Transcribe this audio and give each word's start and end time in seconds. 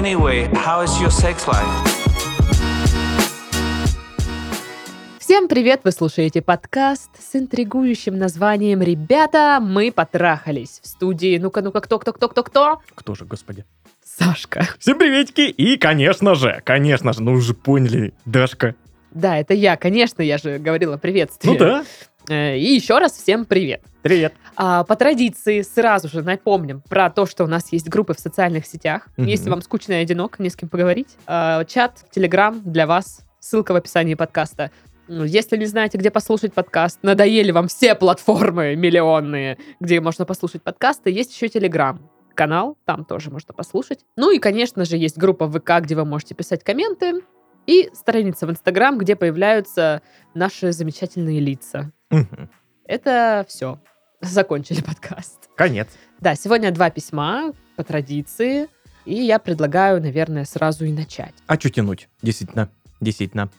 Anyway, 0.00 0.50
how 0.54 0.82
is 0.82 0.98
your 0.98 1.10
sex 1.10 1.46
life? 1.46 1.66
Всем 5.18 5.46
привет! 5.46 5.82
Вы 5.84 5.92
слушаете 5.92 6.40
подкаст 6.40 7.10
с 7.18 7.36
интригующим 7.36 8.16
названием 8.16 8.80
«Ребята, 8.80 9.58
мы 9.60 9.92
потрахались». 9.92 10.80
В 10.82 10.86
студии 10.86 11.36
ну-ка, 11.36 11.60
ну-ка, 11.60 11.82
кто, 11.82 11.98
кто, 11.98 12.14
кто, 12.14 12.28
кто, 12.28 12.42
кто? 12.42 12.80
Кто 12.94 13.14
же, 13.14 13.26
господи? 13.26 13.66
Сашка. 14.02 14.66
Всем 14.78 14.98
приветики! 14.98 15.42
И, 15.42 15.76
конечно 15.76 16.34
же, 16.34 16.62
конечно 16.64 17.12
же, 17.12 17.22
ну 17.22 17.32
уже 17.32 17.52
поняли, 17.52 18.14
Дашка. 18.24 18.76
Да, 19.10 19.36
это 19.36 19.52
я, 19.52 19.76
конечно, 19.76 20.22
я 20.22 20.38
же 20.38 20.58
говорила 20.58 20.96
приветствие. 20.96 21.52
Ну 21.52 21.58
да, 21.58 21.84
И 22.30 22.74
еще 22.74 22.98
раз 22.98 23.12
всем 23.12 23.44
привет. 23.44 23.82
привет. 24.02 24.32
А, 24.54 24.84
по 24.84 24.94
традиции 24.94 25.62
сразу 25.62 26.06
же 26.08 26.22
напомним 26.22 26.80
про 26.88 27.10
то, 27.10 27.26
что 27.26 27.42
у 27.42 27.48
нас 27.48 27.72
есть 27.72 27.88
группы 27.88 28.14
в 28.14 28.20
социальных 28.20 28.66
сетях. 28.66 29.08
Мгм. 29.16 29.26
Если 29.26 29.50
вам 29.50 29.62
скучно 29.62 29.94
и 29.94 29.96
одиноко, 29.96 30.40
не 30.40 30.48
с 30.48 30.54
кем 30.54 30.68
поговорить. 30.68 31.08
а, 31.26 31.64
чат, 31.64 32.04
телеграм 32.12 32.62
для 32.64 32.86
вас. 32.86 33.22
Ссылка 33.40 33.72
в 33.72 33.76
описании 33.76 34.14
подкаста. 34.14 34.70
Ну, 35.08 35.24
Если 35.24 35.56
не 35.56 35.66
знаете, 35.66 35.98
где 35.98 36.12
послушать 36.12 36.52
подкаст, 36.54 37.00
надоели 37.02 37.50
вам 37.50 37.66
все 37.66 37.96
платформы 37.96 38.76
миллионные, 38.76 39.58
где 39.80 40.00
можно 40.00 40.24
послушать 40.24 40.62
подкасты, 40.62 41.10
есть 41.10 41.34
еще 41.34 41.48
телеграм 41.48 41.98
канал, 42.36 42.78
там 42.84 43.04
тоже 43.04 43.30
можно 43.30 43.52
послушать. 43.52 44.00
Ну 44.14 44.30
и, 44.30 44.38
конечно 44.38 44.84
же, 44.84 44.96
есть 44.96 45.18
группа 45.18 45.50
ВК, 45.50 45.80
где 45.80 45.96
вы 45.96 46.04
можете 46.04 46.36
писать 46.36 46.62
комменты, 46.62 47.22
и 47.70 47.88
страница 47.94 48.48
в 48.48 48.50
Инстаграм, 48.50 48.98
где 48.98 49.14
появляются 49.14 50.02
наши 50.34 50.72
замечательные 50.72 51.38
лица. 51.38 51.92
Мгм. 52.10 52.50
Это 52.84 53.46
все. 53.48 53.78
Закончили 54.20 54.82
подкаст. 54.86 55.48
Конец. 55.54 55.86
Да, 56.18 56.34
сегодня 56.34 56.72
два 56.72 56.90
письма 56.90 57.52
по 57.76 57.84
традиции. 57.84 58.66
И 59.04 59.14
я 59.14 59.38
предлагаю, 59.38 60.02
наверное, 60.02 60.44
сразу 60.44 60.84
и 60.84 60.90
начать. 60.90 61.34
А 61.46 61.54
что 61.54 61.70
тянуть? 61.70 62.08
Действительно, 62.22 62.70
действительно. 63.00 63.50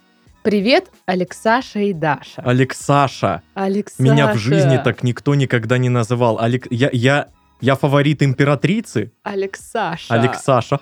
Привет, 0.44 0.90
Алексаша 1.06 1.80
и 1.80 1.94
Даша. 1.94 2.42
Алексаша. 2.42 3.42
Алексаша. 3.54 4.04
Меня 4.04 4.34
в 4.34 4.38
жизни 4.38 4.78
так 4.84 5.04
никто 5.04 5.36
никогда 5.36 5.78
не 5.78 5.90
называл. 5.90 6.38
Алек... 6.38 6.68
Я, 6.70 6.90
я, 6.92 7.30
я 7.62 7.76
фаворит 7.76 8.24
императрицы. 8.24 9.12
Алексаша. 9.24 10.14
Алексаша. 10.14 10.80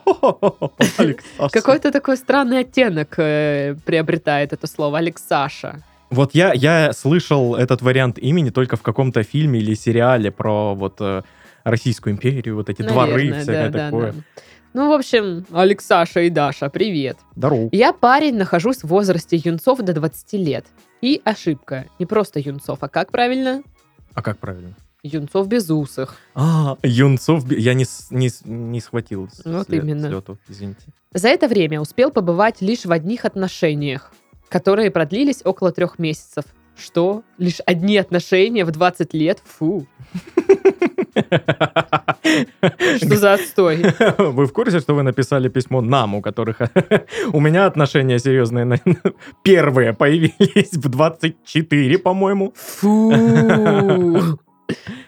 Какой-то 1.52 1.92
такой 1.92 2.18
странный 2.18 2.60
оттенок 2.60 3.16
э, 3.18 3.76
приобретает 3.86 4.54
это 4.54 4.68
слово. 4.68 4.98
Алексаша. 5.00 5.84
Вот 6.10 6.34
я, 6.34 6.54
я 6.54 6.92
слышал 6.94 7.56
этот 7.56 7.82
вариант 7.82 8.18
имени 8.18 8.50
только 8.50 8.76
в 8.78 8.82
каком-то 8.82 9.24
фильме 9.24 9.60
или 9.60 9.76
сериале 9.76 10.32
про 10.32 10.74
вот 10.74 10.96
э, 11.00 11.22
Российскую 11.64 12.14
империю, 12.14 12.56
вот 12.56 12.70
эти 12.70 12.82
дворы, 12.82 13.12
Наверное, 13.12 13.42
всякое 13.42 13.70
да, 13.70 13.78
да, 13.78 13.86
такое. 13.86 14.12
да. 14.14 14.20
Ну, 14.74 14.90
в 14.90 14.94
общем, 14.94 15.46
Алексаша 15.52 16.22
и 16.22 16.30
Даша, 16.30 16.70
привет. 16.70 17.18
Здорово. 17.36 17.70
Я 17.72 17.92
парень, 17.92 18.38
нахожусь 18.38 18.78
в 18.78 18.86
возрасте 18.86 19.38
юнцов 19.44 19.80
до 19.80 19.94
20 19.94 20.34
лет. 20.34 20.66
И 21.02 21.22
ошибка. 21.24 21.86
Не 21.98 22.06
просто 22.06 22.40
юнцов, 22.40 22.80
а 22.82 22.88
как 22.88 23.12
правильно? 23.12 23.64
А 24.14 24.22
как 24.22 24.38
правильно? 24.38 24.76
Юнцов 25.04 25.48
безусых. 25.48 26.18
А, 26.36 26.78
юнцов, 26.84 27.50
я 27.52 27.74
не, 27.74 27.86
с- 27.86 28.08
не, 28.12 28.30
с- 28.30 28.42
не 28.46 28.82
схватил 28.82 29.30
с 29.32 29.44
Вот 29.46 29.68
след- 29.68 29.84
именно. 29.84 30.08
слету, 30.10 30.38
извините. 30.50 30.82
За 31.14 31.30
это 31.30 31.48
время 31.48 31.80
успел 31.80 32.12
побывать 32.12 32.62
лишь 32.62 32.86
в 32.86 32.92
одних 32.92 33.24
отношениях, 33.26 34.12
которые 34.50 34.92
продлились 34.92 35.42
около 35.46 35.72
трех 35.72 36.00
месяцев. 36.00 36.44
Что? 36.78 37.24
Лишь 37.38 37.60
одни 37.66 37.98
отношения 37.98 38.64
в 38.66 38.72
20 38.72 39.14
лет? 39.14 39.42
Фу. 39.46 39.86
Что 42.98 43.16
за 43.18 43.34
отстой? 43.34 43.84
Вы 44.18 44.46
в 44.46 44.54
курсе, 44.54 44.80
что 44.80 44.94
вы 44.96 45.04
написали 45.04 45.50
письмо 45.50 45.82
нам, 45.82 46.16
у 46.16 46.22
которых 46.22 46.58
у 47.34 47.40
меня 47.40 47.66
отношения 47.66 48.20
серьезные 48.20 48.66
на- 48.66 48.80
первые 49.44 49.94
появились 49.94 50.74
в 50.74 50.88
24, 50.90 51.98
по-моему. 52.00 52.54
Фу. 52.56 53.12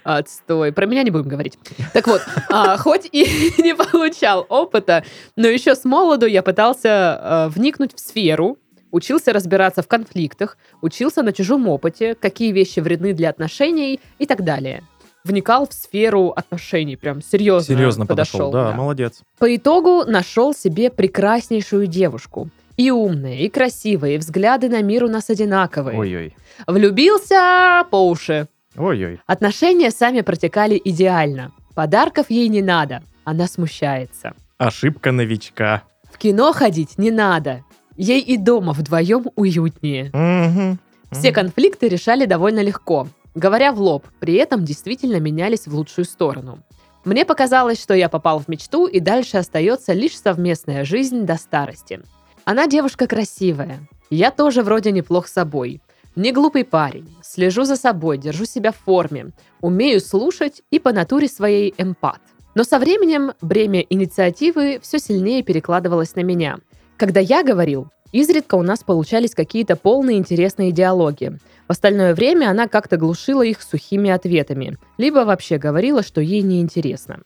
Отстой. 0.04 0.72
Про 0.72 0.86
меня 0.86 1.04
не 1.04 1.12
будем 1.12 1.28
говорить. 1.28 1.58
Так 1.94 2.08
вот, 2.08 2.22
а, 2.50 2.78
хоть 2.78 3.08
и 3.12 3.24
не 3.62 3.76
получал 3.76 4.46
опыта, 4.50 5.04
но 5.36 5.48
еще 5.48 5.76
с 5.76 5.86
молоду 5.86 6.26
я 6.26 6.42
пытался 6.42 6.90
а, 6.90 7.50
вникнуть 7.50 7.96
в 7.96 8.00
сферу, 8.00 8.58
учился 8.92 9.34
разбираться 9.34 9.82
в 9.82 9.88
конфликтах, 9.88 10.58
учился 10.82 11.24
на 11.24 11.34
чужом 11.34 11.68
опыте, 11.68 12.16
какие 12.16 12.52
вещи 12.52 12.80
вредны 12.80 13.14
для 13.14 13.30
отношений 13.30 14.00
и 14.20 14.26
так 14.26 14.44
далее. 14.44 14.84
Вникал 15.24 15.68
в 15.68 15.74
сферу 15.74 16.30
отношений, 16.30 16.96
прям 16.96 17.22
серьезно, 17.22 17.76
Серьезно 17.76 18.06
подошел, 18.08 18.52
да, 18.52 18.72
да. 18.72 18.76
молодец. 18.76 19.22
По 19.38 19.56
итогу 19.56 20.04
нашел 20.06 20.54
себе 20.54 20.90
прекраснейшую 20.90 21.86
девушку. 21.86 22.50
И 22.78 22.90
умная, 22.90 23.38
и 23.38 23.50
красивая, 23.50 24.12
и 24.12 24.18
взгляды 24.18 24.68
на 24.68 24.82
мир 24.82 25.04
у 25.04 25.08
нас 25.08 25.30
одинаковые. 25.30 26.00
Ой-ой. 26.00 26.36
Влюбился 26.66 27.86
по 27.92 28.08
уши. 28.08 28.48
Ой-ой. 28.78 29.20
Отношения 29.26 29.92
сами 29.92 30.22
протекали 30.22 30.82
идеально. 30.84 31.52
Подарков 31.76 32.28
ей 32.30 32.48
не 32.48 32.62
надо. 32.62 33.04
Она 33.24 33.48
смущается. 33.48 34.34
Ошибка 34.58 35.12
новичка. 35.12 35.84
В 36.12 36.18
кино 36.18 36.54
ходить 36.54 36.98
не 36.98 37.12
надо. 37.12 37.64
Ей 37.98 38.22
и 38.22 38.38
дома 38.38 38.74
вдвоем 38.74 39.28
уютнее. 39.36 40.10
Мгм. 40.14 40.80
Все 41.12 41.32
конфликты 41.32 41.90
решали 41.90 42.26
довольно 42.26 42.62
легко, 42.62 43.08
говоря 43.36 43.74
в 43.74 43.82
лоб, 43.82 44.06
при 44.20 44.36
этом 44.36 44.64
действительно 44.64 45.20
менялись 45.20 45.68
в 45.68 45.76
лучшую 45.76 46.06
сторону. 46.06 46.60
Мне 47.04 47.26
показалось, 47.26 47.82
что 47.82 47.94
я 47.94 48.10
попал 48.10 48.40
в 48.40 48.48
мечту, 48.48 48.86
и 48.88 49.00
дальше 49.00 49.38
остается 49.38 49.94
лишь 49.94 50.18
совместная 50.18 50.86
жизнь 50.86 51.26
до 51.26 51.36
старости. 51.36 52.02
Она 52.46 52.68
девушка 52.68 53.08
красивая. 53.08 53.80
Я 54.10 54.32
тоже 54.32 54.62
вроде 54.62 54.92
неплох 54.92 55.28
собой. 55.28 55.82
Не 56.16 56.34
глупый 56.34 56.66
парень. 56.66 57.16
Слежу 57.24 57.64
за 57.64 57.78
собой, 57.78 58.18
держу 58.18 58.44
себя 58.44 58.74
в 58.74 58.78
форме. 58.78 59.32
Умею 59.62 60.02
слушать 60.02 60.62
и 60.70 60.78
по 60.78 60.92
натуре 60.92 61.30
своей 61.30 61.74
эмпат. 61.78 62.20
Но 62.54 62.66
со 62.66 62.80
временем 62.80 63.32
бремя 63.42 63.80
инициативы 63.80 64.80
все 64.82 65.00
сильнее 65.00 65.42
перекладывалось 65.42 66.16
на 66.16 66.22
меня. 66.22 66.58
Когда 66.98 67.22
я 67.22 67.44
говорил, 67.44 67.88
изредка 68.12 68.56
у 68.56 68.62
нас 68.62 68.84
получались 68.84 69.34
какие-то 69.34 69.78
полные 69.78 70.18
интересные 70.18 70.74
диалоги. 70.74 71.40
В 71.70 71.72
остальное 71.72 72.14
время 72.14 72.50
она 72.50 72.68
как-то 72.68 72.98
глушила 72.98 73.44
их 73.44 73.62
сухими 73.62 74.10
ответами, 74.10 74.78
либо 74.98 75.20
вообще 75.20 75.58
говорила, 75.58 76.04
что 76.04 76.20
ей 76.20 76.42
неинтересно. 76.42 77.22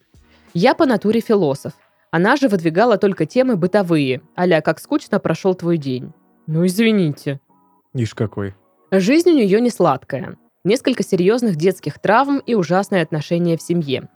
Я 0.54 0.74
по 0.74 0.86
натуре 0.86 1.20
философ. 1.20 1.72
Она 2.12 2.36
же 2.36 2.46
выдвигала 2.48 2.98
только 2.98 3.26
темы 3.26 3.56
бытовые, 3.56 4.22
аля 4.38 4.60
«как 4.60 4.78
скучно 4.78 5.18
прошел 5.18 5.54
твой 5.54 5.76
день». 5.76 6.12
Ну, 6.46 6.64
извините. 6.64 7.40
Ишь 7.92 8.14
какой. 8.14 8.54
Жизнь 8.92 9.30
у 9.30 9.34
нее 9.34 9.60
не 9.60 9.70
сладкая. 9.70 10.36
Несколько 10.64 11.02
серьезных 11.02 11.56
детских 11.56 11.98
травм 11.98 12.38
и 12.38 12.54
ужасные 12.54 13.02
отношения 13.02 13.56
в 13.56 13.62
семье. 13.62 14.08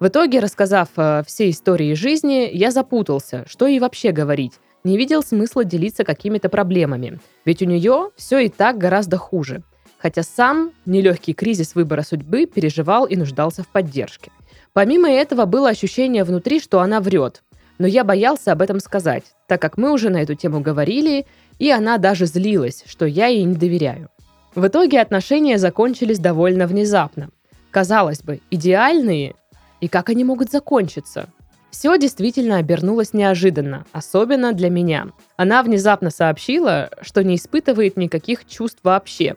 В 0.00 0.08
итоге, 0.08 0.40
рассказав 0.40 0.88
э, 0.96 1.22
все 1.26 1.50
истории 1.50 1.92
жизни, 1.92 2.48
я 2.50 2.70
запутался, 2.70 3.44
что 3.46 3.66
ей 3.66 3.80
вообще 3.80 4.12
говорить. 4.12 4.54
Не 4.82 4.96
видел 4.96 5.22
смысла 5.22 5.62
делиться 5.62 6.04
какими-то 6.04 6.48
проблемами, 6.48 7.20
ведь 7.44 7.60
у 7.60 7.66
нее 7.66 8.12
все 8.16 8.38
и 8.38 8.48
так 8.48 8.78
гораздо 8.78 9.18
хуже. 9.18 9.62
Хотя 9.98 10.22
сам 10.22 10.72
нелегкий 10.86 11.34
кризис 11.34 11.74
выбора 11.74 12.00
судьбы 12.00 12.46
переживал 12.46 13.04
и 13.04 13.16
нуждался 13.16 13.62
в 13.62 13.68
поддержке. 13.68 14.32
Помимо 14.72 15.10
этого 15.10 15.44
было 15.44 15.68
ощущение 15.68 16.24
внутри, 16.24 16.60
что 16.60 16.80
она 16.80 17.00
врет. 17.00 17.42
Но 17.76 17.86
я 17.86 18.04
боялся 18.04 18.52
об 18.52 18.62
этом 18.62 18.80
сказать, 18.80 19.24
так 19.48 19.60
как 19.60 19.76
мы 19.76 19.92
уже 19.92 20.08
на 20.08 20.22
эту 20.22 20.34
тему 20.34 20.60
говорили, 20.60 21.26
и 21.58 21.70
она 21.70 21.98
даже 21.98 22.24
злилась, 22.24 22.84
что 22.86 23.04
я 23.04 23.26
ей 23.26 23.44
не 23.44 23.56
доверяю. 23.56 24.08
В 24.54 24.68
итоге 24.68 25.00
отношения 25.00 25.58
закончились 25.58 26.20
довольно 26.20 26.68
внезапно. 26.68 27.30
Казалось 27.72 28.22
бы, 28.22 28.40
идеальные, 28.52 29.34
и 29.80 29.88
как 29.88 30.10
они 30.10 30.22
могут 30.22 30.50
закончиться? 30.52 31.28
Все 31.70 31.98
действительно 31.98 32.58
обернулось 32.58 33.12
неожиданно, 33.14 33.84
особенно 33.90 34.52
для 34.52 34.70
меня. 34.70 35.08
Она 35.36 35.64
внезапно 35.64 36.10
сообщила, 36.10 36.88
что 37.00 37.24
не 37.24 37.34
испытывает 37.34 37.96
никаких 37.96 38.46
чувств 38.46 38.78
вообще. 38.84 39.34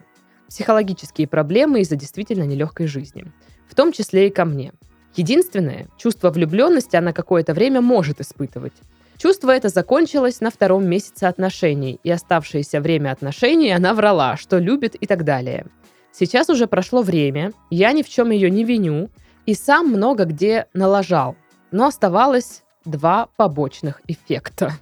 Психологические 0.48 1.28
проблемы 1.28 1.82
из-за 1.82 1.96
действительно 1.96 2.44
нелегкой 2.44 2.86
жизни. 2.86 3.26
В 3.68 3.74
том 3.74 3.92
числе 3.92 4.28
и 4.28 4.30
ко 4.30 4.46
мне. 4.46 4.72
Единственное, 5.16 5.88
чувство 5.98 6.30
влюбленности 6.30 6.96
она 6.96 7.12
какое-то 7.12 7.56
время 7.56 7.82
может 7.82 8.22
испытывать. 8.22 8.74
Чувство 9.18 9.50
это 9.50 9.70
закончилось 9.70 10.42
на 10.42 10.52
втором 10.52 10.86
месяце 10.86 11.24
отношений, 11.24 12.00
и 12.04 12.12
оставшееся 12.12 12.82
время 12.82 13.12
отношений 13.12 13.72
она 13.72 13.96
врала, 13.96 14.38
что 14.38 14.60
любит 14.60 14.94
и 14.94 15.08
так 15.08 15.24
далее. 15.24 15.66
Сейчас 16.12 16.50
уже 16.50 16.68
прошло 16.68 17.02
время, 17.02 17.52
я 17.72 17.94
ни 17.94 18.04
в 18.04 18.10
чем 18.10 18.30
ее 18.30 18.52
не 18.52 18.64
виню, 18.64 19.10
и 19.48 19.56
сам 19.56 19.88
много 19.88 20.26
где 20.26 20.68
налажал. 20.74 21.36
Но 21.72 21.88
оставалось 21.88 22.64
два 22.86 23.30
побочных 23.38 24.02
эффекта. 24.08 24.74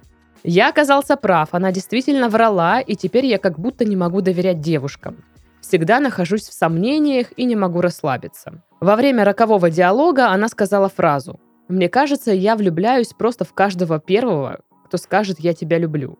Я 0.44 0.68
оказался 0.68 1.16
прав, 1.16 1.48
она 1.52 1.72
действительно 1.72 2.28
врала, 2.28 2.80
и 2.80 2.94
теперь 2.94 3.24
я 3.24 3.38
как 3.38 3.58
будто 3.58 3.84
не 3.84 3.96
могу 3.96 4.20
доверять 4.20 4.60
девушкам. 4.60 5.24
Всегда 5.62 5.98
нахожусь 5.98 6.48
в 6.48 6.52
сомнениях 6.52 7.28
и 7.36 7.44
не 7.44 7.56
могу 7.56 7.80
расслабиться. 7.80 8.62
Во 8.80 8.96
время 8.96 9.24
рокового 9.24 9.70
диалога 9.70 10.28
она 10.28 10.48
сказала 10.48 10.88
фразу 10.88 11.40
Мне 11.68 11.88
кажется, 11.88 12.32
я 12.32 12.54
влюбляюсь 12.54 13.12
просто 13.12 13.44
в 13.44 13.52
каждого 13.52 13.98
первого, 13.98 14.60
кто 14.84 14.98
скажет 14.98 15.40
«я 15.40 15.52
тебя 15.52 15.78
люблю». 15.78 16.18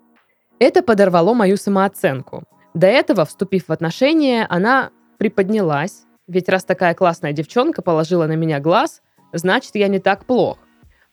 Это 0.59 0.83
подорвало 0.83 1.35
мою 1.35 1.57
самооценку. 1.57 2.45
До 2.75 2.87
этого, 2.87 3.25
вступив 3.25 3.69
в 3.69 3.73
отношения, 3.73 4.47
она 4.49 4.91
приподнялась, 5.19 6.05
ведь 6.27 6.49
раз 6.49 6.65
такая 6.65 6.95
классная 6.95 7.33
девчонка 7.33 7.81
положила 7.81 8.27
на 8.27 8.33
меня 8.33 8.59
глаз, 8.59 9.03
значит, 9.33 9.77
я 9.77 9.89
не 9.89 10.01
так 10.01 10.25
плох. 10.25 10.59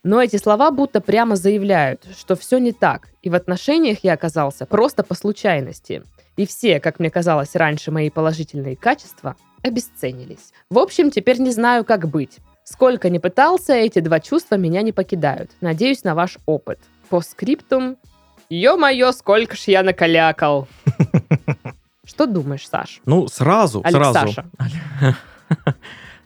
Но 0.02 0.22
эти 0.22 0.36
слова 0.36 0.70
будто 0.70 1.00
прямо 1.00 1.36
заявляют, 1.36 2.06
что 2.18 2.36
все 2.36 2.58
не 2.58 2.72
так, 2.72 3.08
и 3.22 3.30
в 3.30 3.34
отношениях 3.34 3.98
я 4.02 4.14
оказался 4.14 4.66
просто 4.66 5.04
по 5.04 5.14
случайности. 5.14 6.02
И 6.36 6.46
все, 6.46 6.80
как 6.80 6.98
мне 6.98 7.10
казалось 7.10 7.54
раньше, 7.54 7.90
мои 7.90 8.10
положительные 8.10 8.76
качества 8.76 9.36
обесценились. 9.62 10.52
В 10.68 10.78
общем, 10.78 11.10
теперь 11.10 11.40
не 11.40 11.52
знаю, 11.52 11.84
как 11.84 12.08
быть. 12.08 12.38
Сколько 12.64 13.10
ни 13.10 13.18
пытался, 13.18 13.74
эти 13.74 13.98
два 14.00 14.20
чувства 14.20 14.56
меня 14.56 14.82
не 14.82 14.92
покидают. 14.92 15.50
Надеюсь 15.60 16.02
на 16.04 16.14
ваш 16.14 16.38
опыт. 16.46 16.80
По 17.10 17.20
скриптум. 17.20 17.96
Ё-моё, 18.50 19.12
сколько 19.12 19.54
ж 19.54 19.64
я 19.68 19.82
накалякал. 19.82 20.66
Что 22.06 22.26
думаешь, 22.26 22.66
Саш? 22.68 23.00
Ну, 23.06 23.28
сразу, 23.28 23.82
сразу. 23.88 24.18
Алексаша. 24.18 24.44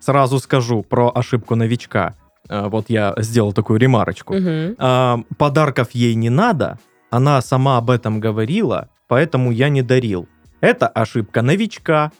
Сразу 0.00 0.38
скажу 0.38 0.82
про 0.82 1.10
ошибку 1.14 1.54
новичка. 1.56 2.14
Э, 2.48 2.68
Вот 2.68 2.88
я 2.88 3.14
сделал 3.18 3.52
такую 3.52 3.78
ремарочку. 3.80 4.34
А, 4.78 5.18
Подарков 5.38 5.90
ей 5.92 6.14
не 6.14 6.30
надо, 6.30 6.78
она 7.10 7.40
сама 7.42 7.78
об 7.78 7.90
этом 7.90 8.20
говорила, 8.20 8.88
поэтому 9.08 9.50
я 9.50 9.68
не 9.68 9.82
дарил. 9.82 10.28
Это 10.60 10.88
ошибка 10.88 11.42
новичка, 11.42 12.12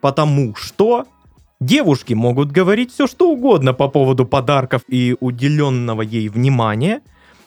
потому 0.00 0.54
что 0.54 1.06
девушки 1.64 2.14
могут 2.14 2.52
говорить 2.52 2.92
все, 2.92 3.06
что 3.06 3.30
угодно 3.30 3.72
по 3.74 3.88
поводу 3.88 4.24
подарков 4.26 4.82
и 4.88 5.16
уделенного 5.20 6.02
ей 6.02 6.28
внимания, 6.28 7.00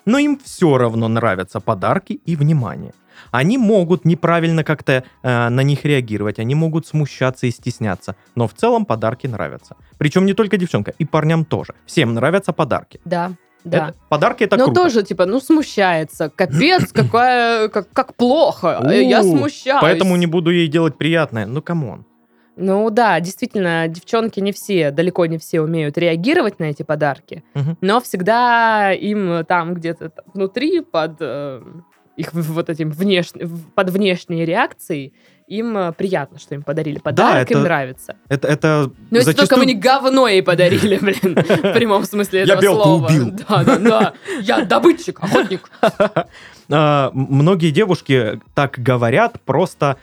но 0.06 0.18
им 0.20 0.40
все 0.44 0.78
равно 0.78 1.08
нравятся 1.08 1.60
подарки 1.60 2.14
и 2.14 2.36
внимание. 2.36 2.94
Они 3.32 3.58
могут 3.58 4.06
неправильно 4.06 4.64
как-то 4.64 5.04
э, 5.24 5.50
на 5.50 5.62
них 5.64 5.86
реагировать, 5.86 6.40
они 6.40 6.56
могут 6.56 6.88
смущаться 6.88 7.48
и 7.48 7.52
стесняться, 7.52 8.16
но 8.36 8.48
в 8.48 8.54
целом 8.54 8.86
подарки 8.86 9.28
нравятся. 9.28 9.76
Причем 9.98 10.26
не 10.26 10.34
только 10.34 10.58
девчонкам, 10.58 10.94
и 11.00 11.06
парням 11.06 11.44
тоже. 11.44 11.74
Всем 11.86 12.14
нравятся 12.14 12.54
подарки. 12.54 13.00
Да, 13.06 13.32
да. 13.64 13.78
Это- 13.90 13.96
подарки 14.10 14.44
это 14.44 14.56
Но 14.58 14.66
круто. 14.66 14.82
тоже, 14.84 15.04
типа, 15.04 15.26
ну, 15.26 15.40
смущается. 15.40 16.30
Капец, 16.30 16.92
какая, 16.94 17.68
как, 17.70 17.92
как 17.92 18.16
плохо. 18.16 18.80
Э, 18.84 19.04
Я 19.04 19.22
У, 19.22 19.38
смущаюсь. 19.38 19.82
Поэтому 19.82 20.16
не 20.16 20.28
буду 20.28 20.52
ей 20.52 20.68
делать 20.68 20.98
приятное. 20.98 21.46
Ну, 21.48 21.62
come 21.62 21.87
on. 21.87 22.06
Ну 22.60 22.90
да, 22.90 23.20
действительно, 23.20 23.88
девчонки 23.88 24.40
не 24.40 24.52
все, 24.52 24.90
далеко 24.92 25.26
не 25.28 25.38
все 25.38 25.62
умеют 25.62 25.98
реагировать 25.98 26.60
на 26.60 26.66
эти 26.66 26.82
подарки, 26.84 27.44
Мгм. 27.54 27.78
но 27.82 28.02
всегда 28.02 28.92
им 28.94 29.46
там 29.46 29.76
где-то 29.76 30.12
внутри 30.34 30.82
под 30.82 31.18
э, 31.20 31.62
их 32.16 32.34
вот 32.34 32.70
этим 32.70 32.90
внешне, 32.90 33.46
в- 33.46 33.70
под 33.74 33.92
внешней 33.92 34.44
реакцией 34.44 35.14
им 35.48 35.78
э, 35.78 35.92
приятно, 35.94 36.40
что 36.40 36.56
им 36.56 36.64
подарили 36.64 36.98
подарок, 37.00 37.50
им 37.52 37.58
это 37.58 37.64
нравится. 37.64 38.16
Это, 38.28 38.48
это 38.48 38.92
Но 39.12 39.18
если 39.20 39.32
только 39.34 39.42
зачастую- 39.56 39.60
вы 39.60 39.66
не 39.68 39.76
говно 39.76 40.28
ей 40.28 40.42
подарили, 40.44 40.98
блин, 41.02 41.36
в 41.36 41.74
прямом 41.74 42.04
смысле 42.06 42.40
Я 42.40 42.46
этого 42.56 42.62
белку 42.62 42.84
слова. 42.84 43.06
убил. 43.08 43.32
Да, 43.48 43.64
да, 43.64 43.78
да. 43.78 44.14
Я 44.42 44.66
добытчик, 44.66 45.24
охотник. 45.24 45.70
А, 46.70 47.12
многие 47.14 47.72
девушки 47.72 48.42
так 48.54 48.78
говорят 48.78 49.40
просто, 49.46 49.96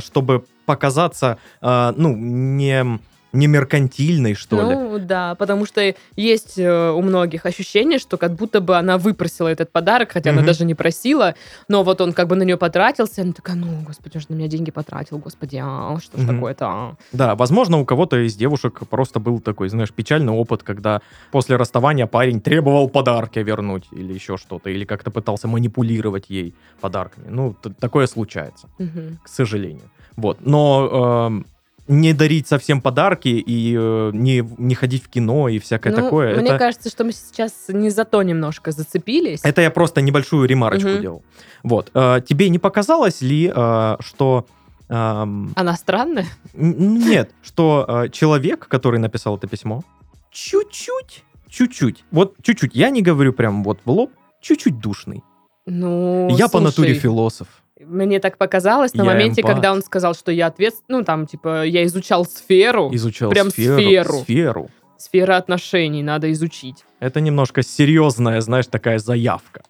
чтобы 0.00 0.44
показаться, 0.66 1.38
а, 1.60 1.92
ну, 1.96 2.14
не, 2.14 3.00
не 3.32 3.46
меркантильной, 3.46 4.34
что 4.34 4.62
ли. 4.62 4.74
Ну 4.74 4.98
да, 4.98 5.34
потому 5.36 5.66
что 5.66 5.94
есть 6.16 6.58
э, 6.58 6.90
у 6.90 7.00
многих 7.02 7.46
ощущение, 7.46 7.98
что 7.98 8.16
как 8.16 8.34
будто 8.34 8.60
бы 8.60 8.76
она 8.76 8.98
выпросила 8.98 9.48
этот 9.48 9.70
подарок, 9.72 10.12
хотя 10.12 10.30
она 10.30 10.40
Мгм. 10.40 10.46
даже 10.46 10.64
не 10.64 10.74
просила, 10.74 11.34
но 11.68 11.82
вот 11.84 12.00
он 12.00 12.12
как 12.12 12.26
бы 12.28 12.36
на 12.36 12.42
нее 12.42 12.56
потратился, 12.56 13.20
и 13.20 13.24
она 13.24 13.32
такая, 13.32 13.56
ну, 13.56 13.82
господи, 13.86 14.16
он 14.16 14.20
же 14.22 14.26
на 14.30 14.34
меня 14.34 14.48
деньги 14.48 14.70
потратил, 14.70 15.18
господи, 15.18 15.60
а 15.62 15.96
что 16.00 16.18
ж 16.18 16.22
Мгм. 16.22 16.34
такое-то? 16.36 16.66
а?» 16.66 16.96
Да, 17.12 17.34
возможно, 17.36 17.78
у 17.78 17.84
кого-то 17.84 18.16
из 18.26 18.34
девушек 18.34 18.80
просто 18.88 19.20
был 19.20 19.40
такой, 19.40 19.68
знаешь, 19.68 19.92
печальный 19.92 20.32
опыт, 20.32 20.62
когда 20.62 21.00
после 21.30 21.56
расставания 21.56 22.06
парень 22.06 22.40
требовал 22.40 22.88
подарки 22.88 23.38
вернуть 23.38 23.84
или 23.92 24.12
еще 24.12 24.36
что-то, 24.36 24.70
или 24.70 24.84
как-то 24.84 25.10
пытался 25.10 25.46
манипулировать 25.48 26.24
ей 26.28 26.54
подарками. 26.80 27.28
Ну, 27.28 27.54
такое 27.78 28.06
случается. 28.06 28.68
Мгм. 28.78 29.18
к 29.22 29.28
сожалению. 29.28 29.90
Вот. 30.16 30.38
Но 30.40 31.28
эм, 31.28 31.46
не 31.90 32.12
дарить 32.14 32.46
совсем 32.46 32.80
подарки 32.80 33.28
и 33.28 33.74
э, 33.76 34.10
не, 34.14 34.44
не 34.58 34.74
ходить 34.76 35.02
в 35.04 35.08
кино 35.08 35.48
и 35.48 35.58
всякое 35.58 35.90
Ну, 35.92 36.02
такое, 36.02 36.36
Мне 36.36 36.50
это, 36.50 36.58
кажется, 36.58 36.88
что 36.88 37.02
мы 37.04 37.12
сейчас 37.12 37.52
не 37.68 37.90
за 37.90 38.04
то 38.04 38.22
немножко 38.22 38.70
зацепились. 38.70 39.40
это 39.42 39.60
я 39.60 39.70
просто 39.70 40.00
небольшую 40.00 40.46
ремарочку 40.48 40.88
Мгм. 40.88 41.00
делал. 41.02 41.22
Вот. 41.64 41.90
Э, 41.94 42.20
тебе 42.26 42.48
не 42.48 42.58
показалось 42.58 43.20
ли, 43.22 43.52
э, 43.54 43.96
что... 44.00 44.46
эм, 44.88 45.52
Она 45.56 45.74
странная? 45.76 46.26
нет, 46.54 47.32
что 47.42 47.84
э, 47.88 48.08
человек, 48.10 48.68
который 48.68 49.00
написал 49.00 49.36
это 49.36 49.48
письмо, 49.48 49.82
чуть-чуть, 50.30 51.24
чуть-чуть, 51.48 52.04
вот 52.12 52.36
чуть-чуть, 52.42 52.74
я 52.74 52.90
не 52.90 53.02
говорю 53.02 53.32
прям 53.32 53.64
вот 53.64 53.80
в 53.84 53.90
лоб, 53.90 54.12
чуть-чуть 54.40 54.78
душный. 54.78 55.22
Ну, 55.66 56.28
я 56.36 56.48
по 56.48 56.60
натуре 56.60 56.90
слушай, 56.94 57.00
философ. 57.00 57.48
Мне 57.86 58.20
так 58.20 58.36
показалось 58.38 58.94
на 58.94 59.02
Я 59.02 59.10
моменте, 59.10 59.40
эмпат. 59.40 59.54
когда 59.54 59.72
он 59.72 59.82
сказал, 59.82 60.14
что 60.14 60.30
я 60.32 60.46
ответственный, 60.46 60.98
ну, 60.98 61.04
там, 61.04 61.26
типа, 61.26 61.64
я 61.64 61.84
изучал 61.86 62.24
сферу, 62.26 62.90
Изучал 62.92 63.30
прям 63.30 63.50
сферу, 63.50 63.80
сферу. 63.80 64.12
сферу. 64.22 64.70
сфера 64.98 65.36
отношений 65.36 66.02
надо 66.02 66.30
изучить. 66.32 66.84
Это 67.00 67.20
немножко 67.20 67.62
серьезная, 67.62 68.40
знаешь, 68.42 68.66
такая 68.66 68.98
заявка. 68.98 69.62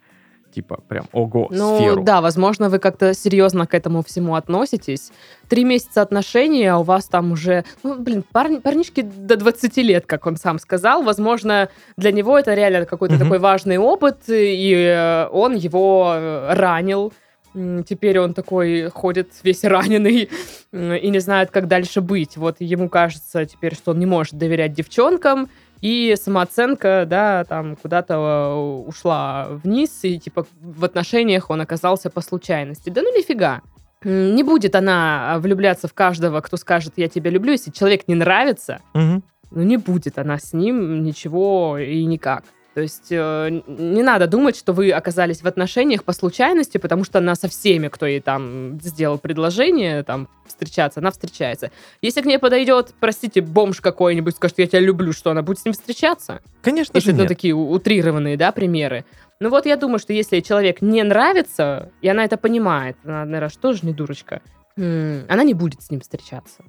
Типа, 0.53 0.81
прям, 0.89 1.07
ого, 1.13 1.47
Ну, 1.53 1.79
сферу. 1.79 2.03
да, 2.03 2.21
возможно, 2.21 2.69
вы 2.69 2.81
как-то 2.81 3.15
серьезно 3.15 3.69
к 3.69 3.75
этому 3.75 4.03
всему 4.03 4.35
относитесь. 4.35 5.13
Три 5.49 5.63
месяца 5.65 6.03
отношений, 6.03 6.67
а 6.67 6.79
у 6.79 6.83
вас 6.83 7.05
там 7.05 7.31
уже... 7.31 7.65
Ну, 7.85 7.95
блин, 7.97 8.25
парни, 8.33 8.57
парнишки 8.59 9.03
до 9.03 9.37
20 9.37 9.77
лет, 9.77 10.07
как 10.07 10.27
он 10.27 10.37
сам 10.37 10.59
сказал. 10.59 11.05
Возможно, 11.05 11.69
для 11.97 12.11
него 12.11 12.37
это 12.37 12.53
реально 12.55 12.85
какой-то 12.85 13.15
Мгм. 13.15 13.23
такой 13.23 13.39
важный 13.39 13.79
опыт, 13.79 14.17
и 14.29 14.75
э, 14.75 15.29
он 15.31 15.55
его 15.55 16.15
э, 16.17 16.55
ранил. 16.55 17.13
Теперь 17.55 18.19
он 18.21 18.33
такой 18.35 18.89
ходит 18.91 19.33
весь 19.43 19.65
раненый 19.65 20.29
и 20.73 21.11
не 21.11 21.19
знает, 21.19 21.51
как 21.51 21.67
дальше 21.67 22.01
быть. 22.01 22.37
Вот 22.37 22.57
ему 22.61 22.89
кажется 22.89 23.45
теперь, 23.47 23.75
что 23.75 23.91
он 23.91 23.99
не 23.99 24.07
может 24.07 24.35
доверять 24.35 24.73
девчонкам, 24.73 25.49
и 25.81 26.15
самооценка, 26.23 27.07
да, 27.09 27.45
там 27.45 27.75
куда-то 27.75 28.15
э, 28.15 28.87
ушла 28.87 29.49
вниз, 29.65 30.01
и 30.03 30.19
типа 30.19 30.47
в 30.61 30.85
отношениях 30.85 31.49
он 31.49 31.63
оказался 31.63 32.11
по 32.11 32.21
случайности. 32.21 32.91
Да 32.91 33.01
ну 33.01 33.17
нифига. 33.17 33.63
Не 34.05 34.43
будет 34.43 34.75
она 34.75 35.37
влюбляться 35.39 35.89
в 35.89 35.95
каждого, 35.95 36.41
кто 36.43 36.57
скажет 36.59 36.95
«я 36.97 37.09
тебя 37.09 37.31
люблю», 37.31 37.53
если 37.53 37.71
человек 37.71 38.09
не 38.09 38.15
нравится, 38.15 38.81
Мгм. 38.95 39.23
ну 39.51 39.63
не 39.63 39.77
будет 39.79 40.19
она 40.19 40.39
с 40.39 40.53
ним 40.53 41.03
ничего 41.03 41.79
и 41.79 42.05
никак. 42.05 42.45
То 42.81 42.85
есть 42.85 43.09
э, 43.11 43.63
не 43.67 44.03
надо 44.03 44.27
думать, 44.27 44.57
что 44.57 44.73
вы 44.73 44.91
оказались 44.91 45.43
в 45.43 45.47
отношениях 45.47 46.03
по 46.03 46.15
случайности, 46.15 46.79
потому 46.79 47.05
что 47.05 47.19
она 47.19 47.35
со 47.35 47.47
всеми, 47.47 47.89
кто 47.89 48.07
ей 48.07 48.21
там 48.21 48.81
сделал 48.81 49.19
предложение, 49.19 50.03
там 50.03 50.29
встречаться, 50.47 51.01
она 51.01 51.11
встречается. 51.11 51.71
Если 52.01 52.23
к 52.23 52.25
ней 52.25 52.39
подойдет, 52.39 52.95
простите, 52.99 53.43
бомж 53.43 53.83
какой-нибудь, 53.83 54.35
скажет, 54.35 54.61
я 54.61 54.67
тебя 54.67 54.81
люблю, 54.81 55.13
что 55.13 55.31
она 55.31 55.43
будет 55.43 55.59
с 55.59 55.67
ним 55.67 55.75
встречаться? 55.75 56.41
Конечно 56.63 56.97
Если 56.97 57.11
же 57.11 57.17
ну, 57.17 57.21
нет. 57.25 57.29
такие 57.29 57.53
утрированные, 57.53 58.39
да, 58.39 58.51
примеры. 58.51 59.05
Ну 59.41 59.51
вот 59.51 59.67
я 59.67 59.77
думаю, 59.77 59.99
что 59.99 60.15
если 60.15 60.41
человек 60.41 60.81
не 60.81 61.03
нравится, 61.03 61.93
и 62.01 62.09
она 62.09 62.25
это 62.25 62.39
понимает, 62.39 62.97
она, 63.05 63.27
наверное, 63.27 63.51
что 63.51 63.75
же 63.75 63.81
не 63.83 63.93
дурочка, 63.93 64.41
она 64.77 65.43
не 65.43 65.55
будет 65.55 65.83
с 65.83 65.91
ним 65.91 66.01
встречаться. 66.01 66.63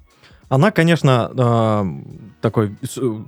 Она, 0.50 0.72
конечно, 0.72 1.32
э, 1.34 2.32
такой 2.42 2.76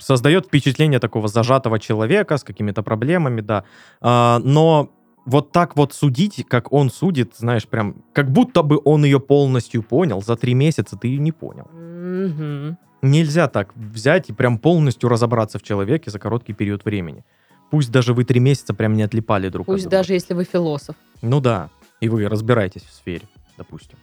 создает 0.02 0.48
впечатление 0.48 1.00
такого 1.00 1.30
зажатого 1.30 1.80
человека 1.80 2.38
с 2.38 2.44
какими-то 2.44 2.84
проблемами, 2.84 3.40
да. 3.40 3.64
А, 4.02 4.40
но 4.44 4.90
вот 5.26 5.54
так 5.54 5.78
вот 5.78 5.94
судить, 5.94 6.46
как 6.50 6.74
он 6.74 6.90
судит, 6.90 7.34
знаешь, 7.38 7.66
прям, 7.66 8.04
как 8.12 8.30
будто 8.30 8.62
бы 8.62 8.82
он 8.84 9.06
ее 9.06 9.22
полностью 9.22 9.84
понял, 9.84 10.22
за 10.22 10.36
три 10.36 10.54
месяца 10.54 10.98
ты 10.98 11.08
ее 11.08 11.20
не 11.20 11.32
понял. 11.32 11.68
Мгм. 11.72 12.78
Нельзя 13.02 13.48
так 13.48 13.74
взять 13.76 14.30
и 14.30 14.34
прям 14.34 14.58
полностью 14.58 15.10
разобраться 15.10 15.60
в 15.60 15.64
человеке 15.64 16.12
за 16.12 16.20
короткий 16.20 16.54
период 16.54 16.84
времени. 16.84 17.24
Пусть 17.70 17.92
даже 17.92 18.14
вы 18.14 18.24
три 18.26 18.40
месяца 18.40 18.74
прям 18.74 18.96
не 18.96 19.04
отлипали 19.04 19.50
друг 19.50 19.68
от 19.68 19.74
Пусть 19.74 19.86
друга. 19.86 19.98
даже 19.98 20.14
если 20.14 20.34
вы 20.34 20.44
философ. 20.44 20.96
Ну 21.22 21.40
да, 21.40 21.70
и 22.02 22.10
вы 22.10 22.28
разбираетесь 22.28 22.84
в 22.84 22.94
сфере, 22.94 23.24
допустим. 23.58 23.98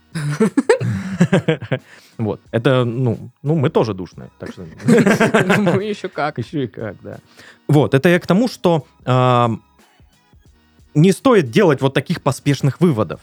Вот, 2.18 2.40
это, 2.50 2.84
ну, 2.84 3.30
ну, 3.42 3.54
мы 3.54 3.70
тоже 3.70 3.94
душные, 3.94 4.30
так 4.38 4.52
что... 4.52 4.66
Ну, 5.58 5.80
еще 5.80 6.08
как. 6.08 6.38
Еще 6.38 6.64
и 6.64 6.66
как, 6.66 6.96
да. 7.02 7.18
Вот, 7.68 7.94
это 7.94 8.08
я 8.08 8.20
к 8.20 8.26
тому, 8.26 8.48
что 8.48 8.86
не 10.94 11.12
стоит 11.12 11.50
делать 11.50 11.80
вот 11.80 11.94
таких 11.94 12.22
поспешных 12.22 12.80
выводов. 12.80 13.20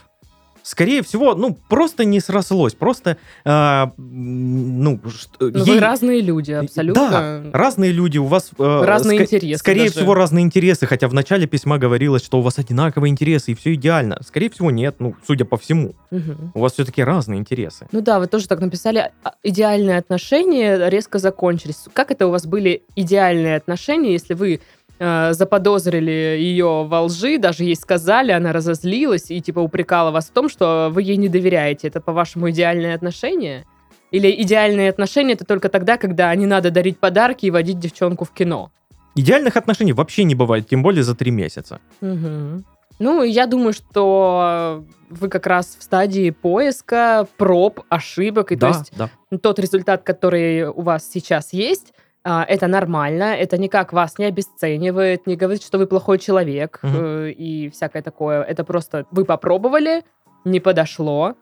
Скорее 0.67 1.01
всего, 1.01 1.33
ну, 1.35 1.57
просто 1.69 2.03
не 2.05 2.19
срослось. 2.19 2.73
Просто, 2.75 3.17
э, 3.45 3.85
ну, 3.97 4.99
Ну, 5.39 5.47
ей- 5.47 5.51
вы 5.65 5.79
разные 5.79 6.21
люди, 6.21 6.51
абсолютно. 6.51 7.09
Да, 7.09 7.43
разные 7.57 7.91
люди, 7.91 8.17
у 8.17 8.25
вас... 8.25 8.51
э, 8.57 8.81
Разные 8.83 9.19
ска- 9.19 9.23
интересы 9.23 9.59
Скорее 9.59 9.85
даже. 9.85 9.91
всего, 9.93 10.13
разные 10.13 10.43
интересы, 10.43 10.85
хотя 10.85 11.07
в 11.07 11.13
начале 11.13 11.47
письма 11.47 11.77
говорилось, 11.77 12.23
что 12.23 12.39
у 12.39 12.41
вас 12.41 12.59
одинаковые 12.59 13.11
интересы, 13.11 13.51
и 13.51 13.55
все 13.55 13.73
идеально. 13.75 14.19
Скорее 14.25 14.49
всего, 14.49 14.69
нет, 14.71 14.95
ну, 14.99 15.15
судя 15.25 15.45
по 15.45 15.57
всему. 15.57 15.93
Мгм. 16.11 16.51
У 16.53 16.59
вас 16.59 16.73
все-таки 16.73 17.03
разные 17.03 17.39
интересы. 17.39 17.87
Ну 17.91 18.01
да, 18.01 18.19
вы 18.19 18.27
тоже 18.27 18.47
так 18.47 18.59
написали, 18.59 19.11
а, 19.23 19.33
идеальные 19.43 19.97
отношения 19.97 20.89
резко 20.89 21.19
закончились. 21.19 21.85
Как 21.93 22.11
это 22.11 22.27
у 22.27 22.31
вас 22.31 22.45
были 22.45 22.83
идеальные 22.95 23.55
отношения, 23.57 24.11
если 24.11 24.33
вы 24.33 24.59
э, 24.99 25.33
заподозрили 25.33 26.37
ее 26.39 26.85
во 26.87 27.01
лжи, 27.03 27.37
даже 27.37 27.63
ей 27.63 27.75
сказали, 27.75 28.31
она 28.31 28.53
разозлилась 28.53 29.31
и 29.31 29.41
типа 29.41 29.59
упрекала 29.59 30.11
вас 30.11 30.27
в 30.27 30.31
том, 30.31 30.49
что 30.49 30.89
вы 30.91 31.03
ей 31.03 31.17
не 31.17 31.29
доверяете. 31.29 31.87
Это, 31.87 32.01
по-вашему, 32.01 32.49
идеальные 32.49 32.93
отношения? 32.93 33.65
Или 34.11 34.31
идеальные 34.41 34.89
отношения 34.89 35.33
это 35.33 35.45
только 35.45 35.69
тогда, 35.69 35.97
когда 35.97 36.33
не 36.35 36.45
надо 36.45 36.71
дарить 36.71 36.97
подарки 36.97 37.45
и 37.45 37.51
водить 37.51 37.79
девчонку 37.79 38.25
в 38.25 38.31
кино? 38.31 38.71
Идеальных 39.15 39.57
отношений 39.57 39.93
вообще 39.93 40.23
не 40.23 40.35
бывает, 40.35 40.67
тем 40.69 40.83
более 40.83 41.03
за 41.03 41.15
три 41.15 41.31
месяца. 41.31 41.79
Мгм. 42.01 42.63
Ну, 42.99 43.23
я 43.23 43.45
думаю, 43.45 43.73
что 43.73 44.83
вы 45.09 45.29
как 45.29 45.45
раз 45.45 45.77
в 45.79 45.83
стадии 45.83 46.31
поиска, 46.31 47.27
проб, 47.37 47.81
ошибок. 47.89 48.51
И 48.51 48.55
да, 48.55 48.71
то 48.71 48.77
есть 48.77 48.91
да. 48.95 49.09
тот 49.41 49.59
результат, 49.59 50.03
который 50.03 50.67
у 50.67 50.81
вас 50.81 51.07
сейчас 51.09 51.53
есть, 51.53 51.93
это 52.27 52.67
нормально, 52.67 53.35
это 53.35 53.57
никак 53.57 53.93
вас 53.93 54.17
не 54.17 54.25
обесценивает, 54.25 55.27
не 55.27 55.35
говорит, 55.35 55.63
что 55.63 55.77
вы 55.77 55.87
плохой 55.87 56.19
человек 56.19 56.79
э, 56.83 57.31
и 57.31 57.69
всякое 57.69 58.01
такое. 58.01 58.43
Это 58.43 58.63
просто 58.63 59.05
вы 59.11 59.23
попробовали, 59.23 60.03
не 60.43 60.59
подошло, 60.59 61.35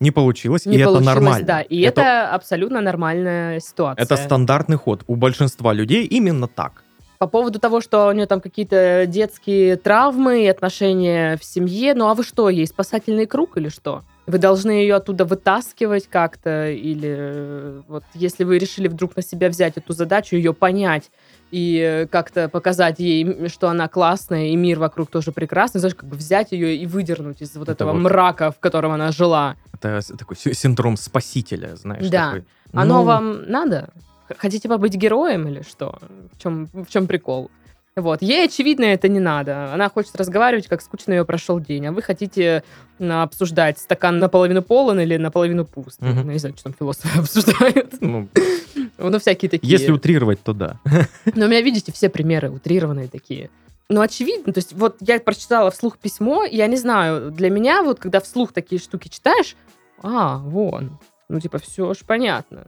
Не 0.00 0.10
получилось, 0.10 0.66
не 0.66 0.76
и 0.76 0.82
получилось, 0.82 1.06
это 1.06 1.14
нормально. 1.14 1.46
да, 1.46 1.60
и 1.60 1.80
это, 1.80 2.30
абсолютно 2.30 2.80
нормальная 2.80 3.60
ситуация. 3.60 4.02
это 4.02 4.16
стандартный 4.16 4.76
ход. 4.76 5.04
У 5.06 5.14
большинства 5.14 5.72
людей 5.72 6.04
именно 6.04 6.48
так. 6.48 6.82
По 7.18 7.28
поводу 7.28 7.60
того, 7.60 7.80
что 7.80 8.08
у 8.08 8.12
нее 8.12 8.26
там 8.26 8.40
какие-то 8.40 9.04
детские 9.06 9.76
травмы 9.76 10.42
и 10.42 10.48
отношения 10.48 11.36
в 11.36 11.44
семье, 11.44 11.94
ну 11.94 12.08
а 12.08 12.14
вы 12.14 12.24
что, 12.24 12.48
ей 12.50 12.66
спасательный 12.66 13.26
круг 13.26 13.56
или 13.56 13.68
что? 13.68 14.02
Вы 14.26 14.38
должны 14.38 14.70
ее 14.70 14.94
оттуда 14.94 15.24
вытаскивать 15.24 16.06
как-то, 16.06 16.70
или 16.70 17.08
э, 17.18 17.82
вот 17.88 18.04
если 18.14 18.44
вы 18.44 18.58
решили 18.58 18.86
вдруг 18.86 19.16
на 19.16 19.22
себя 19.22 19.48
взять 19.48 19.76
эту 19.76 19.92
задачу, 19.94 20.36
ее 20.36 20.54
понять 20.54 21.10
и 21.50 21.76
э, 21.78 22.06
как-то 22.06 22.48
показать 22.48 23.00
ей, 23.00 23.48
что 23.48 23.68
она 23.68 23.88
классная, 23.88 24.46
и 24.46 24.56
мир 24.56 24.78
вокруг 24.78 25.10
тоже 25.10 25.32
прекрасный, 25.32 25.80
знаешь, 25.80 25.96
как 25.96 26.08
бы 26.08 26.16
взять 26.16 26.52
ее 26.52 26.76
и 26.76 26.86
выдернуть 26.86 27.42
из 27.42 27.56
вот 27.56 27.64
Это 27.64 27.72
этого 27.72 27.92
вот- 27.92 28.00
мрака, 28.00 28.52
в 28.52 28.60
котором 28.60 28.92
она 28.92 29.10
жила. 29.10 29.56
Это 29.74 30.00
такой 30.16 30.36
си- 30.36 30.54
синдром 30.54 30.96
спасителя, 30.96 31.74
знаешь. 31.74 32.08
Да. 32.08 32.26
такой. 32.26 32.44
Оно 32.72 32.98
Ну, 32.98 33.02
вам 33.04 33.42
надо? 33.50 33.90
Хотите 34.38 34.68
побыть 34.68 34.94
героем 34.94 35.48
или 35.48 35.62
что? 35.62 35.98
В 36.32 36.38
чем, 36.40 36.68
в 36.72 36.86
чем 36.86 37.06
прикол? 37.08 37.50
Вот. 37.94 38.22
Ей, 38.22 38.46
очевидно, 38.46 38.84
это 38.84 39.08
не 39.08 39.20
надо. 39.20 39.72
Она 39.72 39.90
хочет 39.90 40.16
разговаривать, 40.16 40.66
как 40.66 40.80
скучно 40.80 41.12
ее 41.12 41.24
прошел 41.24 41.60
день. 41.60 41.86
А 41.86 41.92
вы 41.92 42.00
хотите 42.00 42.64
обсуждать, 42.98 43.78
стакан 43.78 44.18
наполовину 44.18 44.62
полон 44.62 45.00
или 45.00 45.16
наполовину 45.18 45.66
пуст. 45.66 46.00
Мгм. 46.00 46.22
Ну, 46.26 46.32
не 46.32 46.38
знаю, 46.38 46.54
что 46.54 46.64
там 46.64 46.74
философы 46.78 47.18
обсуждают. 47.20 48.00
ну, 48.00 48.28
Ну, 48.98 49.18
всякие 49.18 49.50
такие. 49.50 49.70
если 49.70 49.90
утрировать, 49.92 50.42
то 50.42 50.52
да. 50.54 50.80
Но 51.34 51.46
у 51.46 51.48
меня, 51.48 51.60
видите, 51.60 51.92
все 51.92 52.08
примеры 52.08 52.50
утрированные 52.50 53.08
такие. 53.08 53.50
Ну, 53.88 54.00
очевидно, 54.00 54.54
то 54.54 54.58
есть 54.58 54.72
вот 54.72 54.96
я 55.00 55.20
прочитала 55.20 55.70
вслух 55.70 55.98
письмо, 55.98 56.44
я 56.44 56.66
не 56.66 56.76
знаю, 56.76 57.30
для 57.30 57.50
меня 57.50 57.82
вот, 57.82 57.98
когда 57.98 58.20
вслух 58.20 58.52
такие 58.52 58.80
штуки 58.80 59.08
читаешь, 59.08 59.54
а, 60.02 60.38
вон, 60.38 60.98
ну, 61.28 61.40
типа, 61.40 61.58
все 61.58 61.92
ж 61.92 61.98
понятно. 62.06 62.64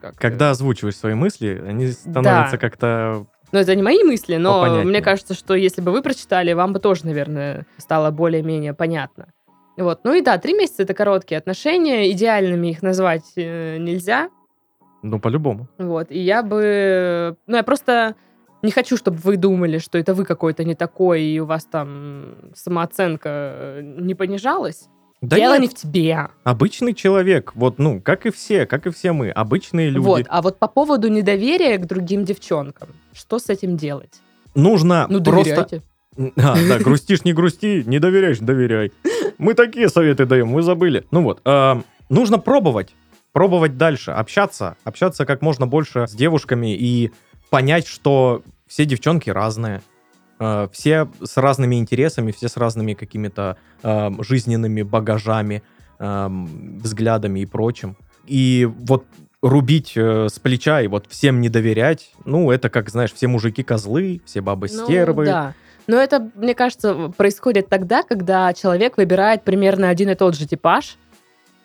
Как-то. 0.00 0.20
Когда 0.20 0.50
озвучиваешь 0.50 0.96
свои 0.96 1.14
мысли, 1.14 1.60
они 1.66 1.88
становятся 1.88 2.56
как-то... 2.58 3.26
Ну, 3.52 3.58
это 3.58 3.74
не 3.74 3.82
мои 3.82 4.02
мысли, 4.04 4.36
но 4.36 4.60
Попонятнее. 4.60 4.84
мне 4.86 5.02
кажется, 5.02 5.34
что 5.34 5.54
если 5.54 5.80
бы 5.80 5.90
вы 5.90 6.02
прочитали, 6.02 6.52
вам 6.52 6.72
бы 6.72 6.78
тоже, 6.78 7.04
наверное, 7.06 7.66
стало 7.78 8.10
более-менее 8.10 8.74
понятно. 8.74 9.32
Вот. 9.76 10.00
Ну 10.04 10.14
и 10.14 10.20
да, 10.20 10.38
три 10.38 10.54
месяца 10.54 10.82
это 10.82 10.94
короткие 10.94 11.38
отношения, 11.38 12.10
идеальными 12.10 12.68
их 12.68 12.82
назвать 12.82 13.32
э, 13.36 13.78
нельзя. 13.78 14.30
Ну, 15.02 15.18
по-любому. 15.18 15.68
Вот. 15.78 16.10
И 16.10 16.18
я 16.18 16.42
бы... 16.42 17.36
Ну, 17.46 17.56
я 17.56 17.62
просто 17.62 18.14
не 18.62 18.70
хочу, 18.70 18.96
чтобы 18.96 19.16
вы 19.18 19.36
думали, 19.36 19.78
что 19.78 19.98
это 19.98 20.12
вы 20.12 20.24
какой-то 20.24 20.64
не 20.64 20.74
такой, 20.74 21.22
и 21.22 21.40
у 21.40 21.46
вас 21.46 21.64
там 21.64 22.34
самооценка 22.54 23.28
э, 23.28 23.80
не 23.82 24.14
понижалась. 24.14 24.88
Да 25.20 25.36
Дело 25.36 25.52
нет, 25.52 25.60
не 25.62 25.68
в 25.68 25.74
тебе. 25.74 26.28
обычный 26.44 26.94
человек, 26.94 27.52
вот, 27.54 27.78
ну, 27.78 28.00
как 28.00 28.24
и 28.24 28.30
все, 28.30 28.64
как 28.64 28.86
и 28.86 28.90
все 28.90 29.12
мы, 29.12 29.30
обычные 29.30 29.90
люди. 29.90 30.04
Вот. 30.06 30.26
А 30.28 30.40
вот 30.40 30.58
по 30.58 30.66
поводу 30.66 31.08
недоверия 31.08 31.76
к 31.76 31.86
другим 31.86 32.24
девчонкам, 32.24 32.88
что 33.12 33.38
с 33.38 33.50
этим 33.50 33.76
делать? 33.76 34.20
Нужно 34.54 35.06
Ну, 35.10 35.22
просто... 35.22 35.54
доверяйте. 35.54 35.82
А, 36.36 36.56
да, 36.68 36.78
грустишь, 36.82 37.24
не 37.24 37.34
грусти, 37.34 37.82
не 37.86 37.98
доверяешь, 37.98 38.38
доверяй. 38.38 38.92
Мы 39.36 39.52
такие 39.54 39.90
советы 39.90 40.24
даем, 40.24 40.48
мы 40.48 40.62
забыли. 40.62 41.04
Ну 41.10 41.22
вот, 41.22 41.40
а, 41.44 41.82
нужно 42.08 42.38
пробовать, 42.38 42.94
пробовать 43.32 43.76
дальше, 43.76 44.12
общаться, 44.12 44.76
общаться 44.84 45.26
как 45.26 45.42
можно 45.42 45.66
больше 45.66 46.06
с 46.08 46.12
девушками 46.12 46.74
и 46.74 47.12
понять, 47.50 47.86
что 47.86 48.42
все 48.66 48.86
девчонки 48.86 49.28
разные, 49.28 49.82
а, 50.40 50.68
все 50.72 51.06
с 51.22 51.36
разными 51.36 51.76
интересами, 51.76 52.32
все 52.32 52.48
с 52.48 52.56
разными 52.56 52.94
какими-то 52.94 53.56
а, 53.82 54.10
жизненными 54.20 54.82
багажами, 54.82 55.62
а, 56.00 56.28
взглядами 56.82 57.40
и 57.40 57.46
прочим. 57.46 57.96
И 58.26 58.68
вот 58.78 59.04
рубить 59.42 59.92
э, 59.96 60.28
с 60.28 60.38
плеча 60.38 60.82
и 60.82 60.86
вот 60.86 61.06
всем 61.08 61.40
не 61.40 61.48
доверять, 61.48 62.10
ну, 62.26 62.50
это 62.50 62.68
как, 62.68 62.90
знаешь, 62.90 63.12
все 63.12 63.26
мужики 63.26 63.62
козлы, 63.62 64.20
все 64.26 64.40
бабы 64.42 64.68
Ну, 64.70 64.84
стервы. 64.84 65.24
да. 65.26 65.54
Но 65.86 65.96
это, 65.96 66.30
мне 66.34 66.54
кажется, 66.54 67.08
происходит 67.16 67.68
тогда, 67.68 68.02
когда 68.02 68.52
человек 68.52 68.98
выбирает 68.98 69.42
примерно 69.42 69.88
один 69.88 70.10
и 70.10 70.14
тот 70.14 70.36
же 70.36 70.46
типаж 70.46 70.96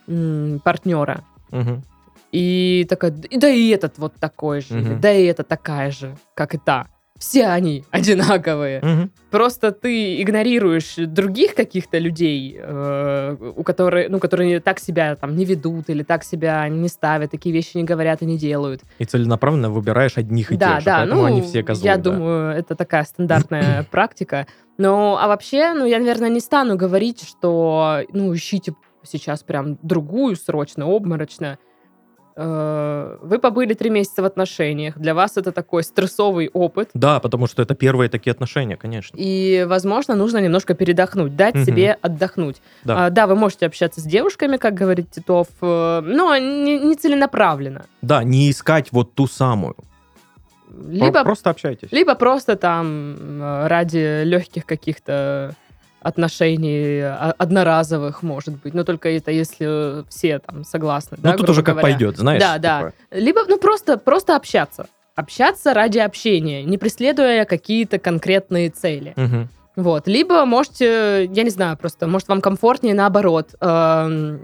м, 0.08 0.62
партнера. 0.64 1.24
Мгм. 1.52 1.84
И 2.32 2.86
такая, 2.90 3.12
да 3.12 3.50
и 3.50 3.70
этот 3.70 3.98
вот 3.98 4.14
такой 4.20 4.62
же, 4.62 4.74
Мгм. 4.76 5.02
да 5.02 5.12
и 5.12 5.26
это 5.26 5.44
такая 5.44 5.92
же, 5.92 6.18
как 6.34 6.56
и 6.56 6.58
та. 6.58 6.88
Все 7.28 7.48
они 7.48 7.84
одинаковые. 7.90 8.82
Мгм. 8.84 9.12
Просто 9.32 9.72
ты 9.72 10.22
игнорируешь 10.22 10.94
других 10.98 11.56
каких-то 11.56 11.98
людей, 11.98 12.56
э, 12.62 13.36
у 13.58 13.64
которых, 13.64 14.10
ну, 14.12 14.20
которые 14.20 14.60
так 14.60 14.80
себя 14.80 15.16
там 15.16 15.36
не 15.36 15.44
ведут 15.44 15.90
или 15.90 16.04
так 16.04 16.24
себя 16.24 16.70
не 16.70 16.88
ставят, 16.88 17.32
такие 17.32 17.52
вещи 17.52 17.78
не 17.78 17.84
говорят 17.84 18.22
и 18.22 18.28
не 18.28 18.38
делают. 18.38 18.82
И 19.00 19.06
целенаправленно 19.06 19.72
выбираешь 19.72 20.18
одних 20.18 20.52
и 20.52 20.56
Да, 20.58 20.74
тех 20.74 20.80
же, 20.82 20.86
да, 20.86 20.98
поэтому 21.00 21.22
ну, 21.22 21.26
они 21.26 21.42
все 21.42 21.64
козлы. 21.64 21.86
я 21.88 21.98
да. 21.98 22.04
думаю, 22.12 22.56
это 22.56 22.76
такая 22.76 23.04
стандартная 23.06 23.84
практика. 23.92 24.46
Но, 24.78 25.18
а 25.20 25.28
вообще, 25.28 25.74
ну, 25.74 25.86
я, 25.86 25.98
наверное, 25.98 26.30
не 26.30 26.40
стану 26.40 26.78
говорить, 26.78 27.28
что, 27.28 28.02
ну, 28.14 28.36
ищите 28.36 28.76
сейчас 29.02 29.42
прям 29.42 29.80
другую 29.82 30.36
срочно, 30.36 30.86
обморочно. 30.86 31.58
Э, 32.38 33.18
Вы 33.22 33.40
побыли 33.40 33.74
три 33.74 33.90
месяца 33.90 34.22
в 34.22 34.26
отношениях. 34.26 34.98
Для 34.98 35.14
вас 35.14 35.38
это 35.38 35.52
такой 35.52 35.84
стрессовый 35.84 36.50
опыт. 36.54 36.90
Да, 36.94 37.20
потому 37.20 37.48
что 37.48 37.62
это 37.62 37.76
первые 37.76 38.10
такие 38.10 38.32
отношения, 38.32 38.76
конечно. 38.76 39.16
И, 39.20 39.66
возможно, 39.68 40.16
нужно 40.16 40.40
немножко 40.40 40.74
передохнуть, 40.74 41.36
дать 41.36 41.56
Мгм. 41.56 41.66
себе 41.66 41.98
отдохнуть. 42.02 42.62
Да. 42.84 43.06
А, 43.06 43.10
да, 43.10 43.28
вы 43.28 43.36
можете 43.36 43.66
общаться 43.66 44.02
с 44.02 44.04
девушками, 44.04 44.58
как 44.58 44.74
говорит 44.74 45.12
Титов, 45.12 45.48
э, 45.62 46.02
но 46.04 46.36
не, 46.38 46.80
не 46.80 46.96
целенаправленно. 46.96 47.86
Да, 48.02 48.24
не 48.24 48.52
искать 48.52 48.92
вот 48.92 49.14
ту 49.14 49.28
самую. 49.28 49.76
Либо 50.90 51.24
Просто 51.24 51.52
общайтесь. 51.52 51.90
Либо 51.92 52.16
просто 52.16 52.58
там 52.58 53.16
э, 53.42 53.68
ради 53.68 54.24
легких 54.26 54.66
каких-то 54.66 55.56
отношений 56.06 57.02
а- 57.02 57.34
одноразовых, 57.38 58.24
может 58.24 58.56
быть. 58.62 58.74
Но 58.74 58.84
только 58.84 59.10
это 59.10 59.32
если 59.32 60.08
все 60.10 60.40
там 60.40 60.64
согласны. 60.64 61.18
Ну, 61.18 61.24
да, 61.32 61.38
тут 61.38 61.50
уже 61.50 61.64
как 61.64 61.76
говоря. 61.76 61.94
пойдет, 61.94 62.18
знаешь. 62.18 62.42
Да, 62.42 62.58
да. 62.58 62.80
типа, 62.80 62.94
Либо, 63.12 63.42
ну, 63.48 63.58
просто, 63.58 63.98
просто 63.98 64.36
общаться. 64.36 64.88
Общаться 65.16 65.74
ради 65.74 65.98
общения, 66.00 66.64
не 66.64 66.78
преследуя 66.78 67.46
какие-то 67.46 67.98
конкретные 68.00 68.70
цели. 68.70 69.14
мгм. 69.16 69.50
Вот. 69.76 70.08
Либо 70.08 70.46
можете, 70.46 71.26
я 71.26 71.44
не 71.44 71.50
знаю, 71.50 71.76
просто, 71.78 72.08
может, 72.08 72.28
вам 72.30 72.40
комфортнее 72.42 72.94
наоборот 72.94 73.50
эм, 73.60 74.40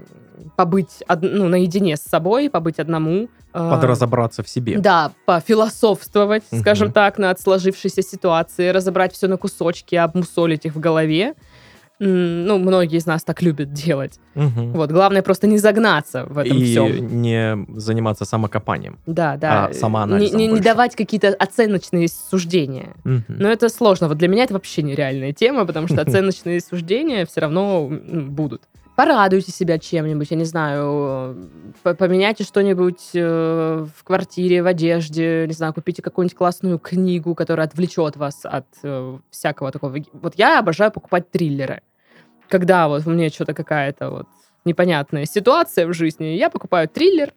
побыть 0.56 1.02
од- 1.08 1.22
ну, 1.22 1.48
наедине 1.48 1.96
с 1.96 2.02
собой, 2.02 2.50
побыть 2.50 2.78
одному. 2.78 3.28
э, 3.54 3.70
Подразобраться 3.70 4.42
в 4.42 4.48
себе. 4.48 4.78
да, 4.78 5.10
пофилософствовать, 5.26 6.42
Мгм. 6.50 6.60
скажем 6.60 6.92
так, 6.92 7.18
над 7.18 7.38
сложившейся 7.40 8.02
ситуацией, 8.02 8.72
разобрать 8.72 9.12
все 9.12 9.28
на 9.28 9.36
кусочки, 9.36 9.94
обмусолить 9.94 10.64
их 10.66 10.74
в 10.74 10.80
голове. 10.80 11.34
Ну, 12.04 12.58
многие 12.58 12.96
из 12.98 13.06
нас 13.06 13.22
так 13.22 13.42
любят 13.42 13.72
делать. 13.72 14.18
Мгм. 14.34 14.72
Вот, 14.72 14.90
главное 14.90 15.22
просто 15.22 15.46
не 15.46 15.58
загнаться 15.58 16.24
в 16.24 16.36
этом 16.38 16.56
И 16.56 16.64
всем. 16.64 17.22
не 17.22 17.66
заниматься 17.78 18.24
самокопанием. 18.24 18.98
Да, 19.06 19.36
да. 19.36 19.66
а 19.66 19.72
самоанализом 19.72 20.36
не, 20.38 20.48
не- 20.48 20.52
не 20.54 20.60
давать 20.60 20.96
какие-то 20.96 21.28
оценочные 21.28 22.08
суждения. 22.08 22.94
Мгм. 23.04 23.24
Но 23.28 23.48
это 23.48 23.68
сложно. 23.68 24.08
Вот 24.08 24.18
для 24.18 24.26
меня 24.28 24.44
это 24.44 24.54
вообще 24.54 24.82
нереальная 24.82 25.32
тема, 25.32 25.64
потому 25.64 25.86
что 25.86 26.00
оценочные 26.02 26.60
суждения 26.70 27.24
все 27.24 27.40
равно 27.42 27.88
будут. 27.88 28.62
порадуйте 28.96 29.52
себя 29.52 29.78
чем-нибудь, 29.78 30.30
я 30.30 30.36
не 30.36 30.44
знаю, 30.44 31.48
по- 31.82 31.94
поменяйте 31.94 32.44
что-нибудь 32.44 33.10
э, 33.14 33.86
в 33.96 34.04
квартире, 34.04 34.62
в 34.62 34.66
одежде, 34.66 35.44
не 35.46 35.54
знаю, 35.54 35.72
купите 35.72 36.02
какую-нибудь 36.02 36.36
классную 36.36 36.78
книгу, 36.78 37.34
которая 37.34 37.66
отвлечет 37.66 38.16
вас 38.16 38.40
от 38.44 38.66
э, 38.82 39.18
всякого 39.30 39.70
такого. 39.72 39.96
Вот 40.12 40.34
я 40.36 40.58
обожаю 40.58 40.90
покупать 40.90 41.30
триллеры. 41.30 41.80
Когда 42.48 42.88
вот 42.88 43.06
мне 43.06 43.28
что-то 43.30 43.54
какая-то 43.54 44.10
вот 44.10 44.26
непонятная 44.64 45.24
ситуация 45.24 45.86
в 45.86 45.92
жизни, 45.92 46.36
я 46.36 46.50
покупаю 46.50 46.88
триллер, 46.88 47.32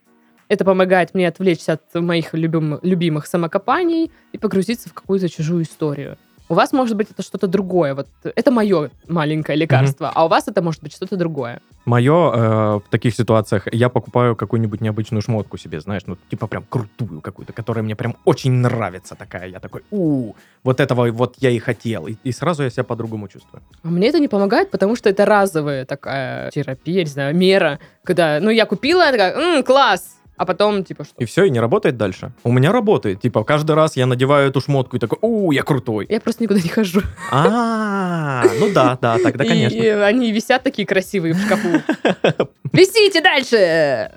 это 0.48 0.64
помогает 0.64 1.14
мне 1.14 1.28
отвлечься 1.28 1.74
от 1.74 1.96
моих 1.96 2.34
любим- 2.34 2.80
любимых 2.84 3.26
самокопаний 3.26 4.12
и 4.32 4.38
погрузиться 4.38 4.90
в 4.90 4.94
какую-то 4.94 5.30
чужую 5.30 5.64
историю. 5.64 6.18
У 6.48 6.54
вас 6.54 6.74
может 6.74 6.96
быть 6.96 7.10
это 7.12 7.24
что-то 7.24 7.48
другое. 7.48 7.96
Вот 7.96 8.08
это 8.24 8.52
мое 8.52 8.92
маленькое 9.08 9.58
лекарство, 9.58 10.12
а 10.14 10.25
у 10.25 10.28
вас 10.28 10.48
это 10.48 10.62
может 10.62 10.84
быть 10.84 10.94
что-то 10.94 11.18
другое. 11.18 11.60
Мое 11.86 12.14
э, 12.14 12.75
в 12.75 12.84
таких 12.90 13.16
ситуациях, 13.16 13.68
я 13.72 13.90
покупаю 13.90 14.36
какую-нибудь 14.36 14.82
необычную 14.82 15.22
шмотку 15.22 15.58
себе, 15.58 15.80
знаешь, 15.80 16.04
ну, 16.08 16.18
типа 16.30 16.48
прям 16.48 16.64
крутую 16.70 17.22
какую-то, 17.22 17.54
которая 17.54 17.84
мне 17.84 17.96
прям 17.96 18.16
очень 18.25 18.52
нравится 18.52 19.16
такая. 19.16 19.48
Я 19.48 19.60
такой, 19.60 19.82
у 19.92 20.34
вот 20.64 20.80
этого 20.80 21.12
вот 21.12 21.36
я 21.40 21.50
и 21.50 21.60
хотел. 21.60 22.08
И, 22.08 22.16
и 22.24 22.32
сразу 22.32 22.64
я 22.64 22.70
себя 22.70 22.84
по-другому 22.84 23.28
чувствую. 23.28 23.62
А 23.84 23.88
мне 23.88 24.10
это 24.10 24.20
не 24.20 24.28
помогает, 24.28 24.72
потому 24.72 24.96
что 24.96 25.10
это 25.10 25.25
разовая 25.25 25.86
такая 25.86 26.52
терапия, 26.52 27.04
не 27.04 27.10
знаю, 27.10 27.36
мера, 27.36 27.80
когда, 28.04 28.40
ну, 28.40 28.50
я 28.52 28.66
купила, 28.66 29.04
я 29.06 29.12
такая, 29.12 29.34
«М, 29.34 29.64
класс, 29.64 30.18
а 30.38 30.46
потом, 30.46 30.84
типа, 30.84 31.04
что? 31.06 31.13
И 31.18 31.25
все, 31.25 31.46
и 31.46 31.50
не 31.50 31.60
работает 31.60 31.98
дальше. 31.98 32.32
У 32.44 32.51
меня 32.51 32.72
работает. 32.72 33.22
Типа, 33.22 33.44
каждый 33.44 33.75
раз 33.75 33.96
я 33.96 34.06
надеваю 34.06 34.50
эту 34.50 34.60
шмотку 34.62 34.98
и 34.98 35.00
такой, 35.00 35.18
у 35.22 35.51
я 35.51 35.63
крутой. 35.63 36.06
Я 36.10 36.20
просто 36.20 36.44
никуда 36.44 36.60
не 36.60 36.70
хожу. 36.70 37.01
А, 37.32 38.44
ну 38.60 38.72
да, 38.74 38.98
да, 39.01 39.18
тогда, 39.24 39.44
И 39.46 39.48
конечно. 39.48 40.06
они 40.06 40.32
висят 40.32 40.63
такие 40.63 40.86
красивые 40.88 41.34
в 41.34 41.39
шкафу. 41.39 41.82
Висите 42.74 43.22
дальше! 43.22 44.12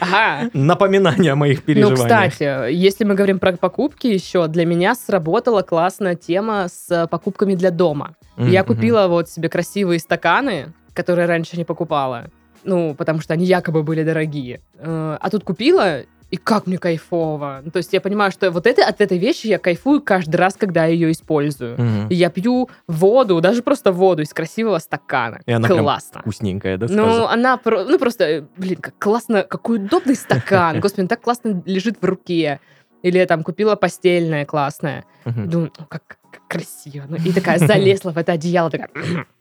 Ага. 0.00 0.50
Напоминание 0.52 1.32
о 1.32 1.36
моих 1.36 1.58
Ну, 1.60 1.64
переживаниях. 1.66 2.32
кстати, 2.32 2.72
если 2.72 3.04
мы 3.04 3.14
говорим 3.14 3.38
про 3.38 3.52
покупки 3.56 4.08
еще, 4.08 4.48
для 4.48 4.66
меня 4.66 4.94
сработала 4.94 5.62
классная 5.62 6.16
тема 6.16 6.66
с 6.68 7.06
покупками 7.10 7.54
для 7.54 7.70
дома. 7.70 8.16
М, 8.36 8.48
Я 8.48 8.64
купила 8.64 9.06
вот 9.06 9.30
себе 9.30 9.48
красивые 9.48 10.00
стаканы, 10.00 10.72
которые 10.94 11.26
раньше 11.26 11.56
не 11.56 11.64
покупала. 11.64 12.26
Ну, 12.64 12.94
потому 12.94 13.20
что 13.20 13.34
они 13.34 13.44
якобы 13.44 13.82
были 13.82 14.02
дорогие. 14.04 14.60
Э, 14.78 15.18
А 15.20 15.30
тут 15.30 15.44
купила, 15.44 16.00
и 16.30 16.36
как 16.36 16.66
мне 16.66 16.78
кайфово. 16.78 17.60
Ну, 17.64 17.70
То 17.70 17.76
есть 17.76 17.92
я 17.92 18.00
понимаю, 18.00 18.32
что 18.32 18.50
вот 18.50 18.66
это, 18.66 18.84
от 18.84 19.00
этой 19.00 19.18
вещи 19.18 19.46
я 19.46 19.58
кайфую 19.58 20.00
каждый 20.02 20.36
раз, 20.36 20.54
когда 20.54 20.86
я 20.86 20.92
ее 20.94 21.12
использую. 21.12 21.74
Мгм. 21.80 22.08
И 22.08 22.14
я 22.14 22.30
пью 22.30 22.68
воду, 22.88 23.40
даже 23.40 23.62
просто 23.62 23.92
воду 23.92 24.22
из 24.22 24.32
красивого 24.32 24.78
стакана. 24.78 25.40
И 25.46 25.52
она 25.52 25.68
Классно. 25.68 26.20
Вкусненькая, 26.22 26.76
да, 26.78 26.86
Ну, 26.88 27.04
сразу? 27.04 27.26
она, 27.28 27.56
про- 27.56 27.84
ну, 27.84 27.98
просто, 27.98 28.48
блин, 28.56 28.78
как 28.80 28.94
классно, 28.98 29.42
какой 29.42 29.76
удобный 29.76 30.16
стакан. 30.16 30.80
Господи, 30.80 31.02
он 31.02 31.08
так 31.08 31.20
классно 31.20 31.62
лежит 31.66 31.98
в 32.00 32.04
руке. 32.04 32.58
Или 33.02 33.18
я 33.18 33.26
там 33.26 33.42
купила 33.44 33.76
постельное 33.76 34.46
классное. 34.46 35.04
Мгм. 35.26 35.50
Думаю, 35.50 35.72
«О, 35.78 35.84
как, 35.84 36.02
как 36.32 36.40
красиво. 36.48 37.04
Ну, 37.08 37.16
и 37.16 37.32
такая 37.32 37.58
залезла 37.58 38.10
в 38.12 38.18
это 38.18 38.32
одеяло, 38.32 38.70
такая... 38.70 38.88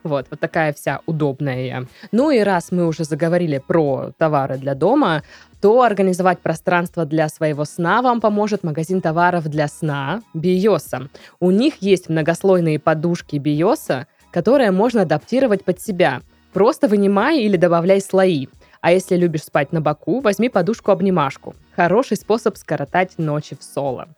Вот, 0.04 0.28
вот 0.30 0.40
такая 0.40 0.74
вся 0.74 1.02
удобная 1.06 1.66
я. 1.66 1.86
Ну 2.12 2.32
и 2.32 2.40
раз 2.40 2.72
мы 2.72 2.88
уже 2.88 3.04
заговорили 3.04 3.62
про 3.66 4.12
товары 4.18 4.58
для 4.58 4.76
дома, 4.76 5.24
то 5.62 5.82
организовать 5.82 6.40
пространство 6.40 7.06
для 7.06 7.28
своего 7.30 7.66
сна 7.66 8.02
вам 8.02 8.22
поможет 8.22 8.64
магазин 8.64 9.02
товаров 9.02 9.48
для 9.48 9.68
сна 9.68 10.22
Биоса. 10.34 11.10
У 11.40 11.52
них 11.52 11.76
есть 11.82 12.10
многослойные 12.10 12.80
подушки 12.80 13.38
Биоса, 13.38 14.08
которые 14.32 14.72
можно 14.72 15.04
адаптировать 15.04 15.64
под 15.64 15.82
себя. 15.82 16.22
Просто 16.54 16.88
вынимай 16.88 17.40
или 17.40 17.58
добавляй 17.58 18.02
слои. 18.02 18.48
А 18.82 18.92
если 18.92 19.16
любишь 19.16 19.44
спать 19.44 19.72
на 19.72 19.82
боку, 19.82 20.20
возьми 20.20 20.48
подушку-обнимашку. 20.48 21.56
Хороший 21.76 22.18
способ 22.18 22.56
скоротать 22.56 23.18
ночи 23.18 23.58
в 23.60 23.64
соло. 23.64 24.10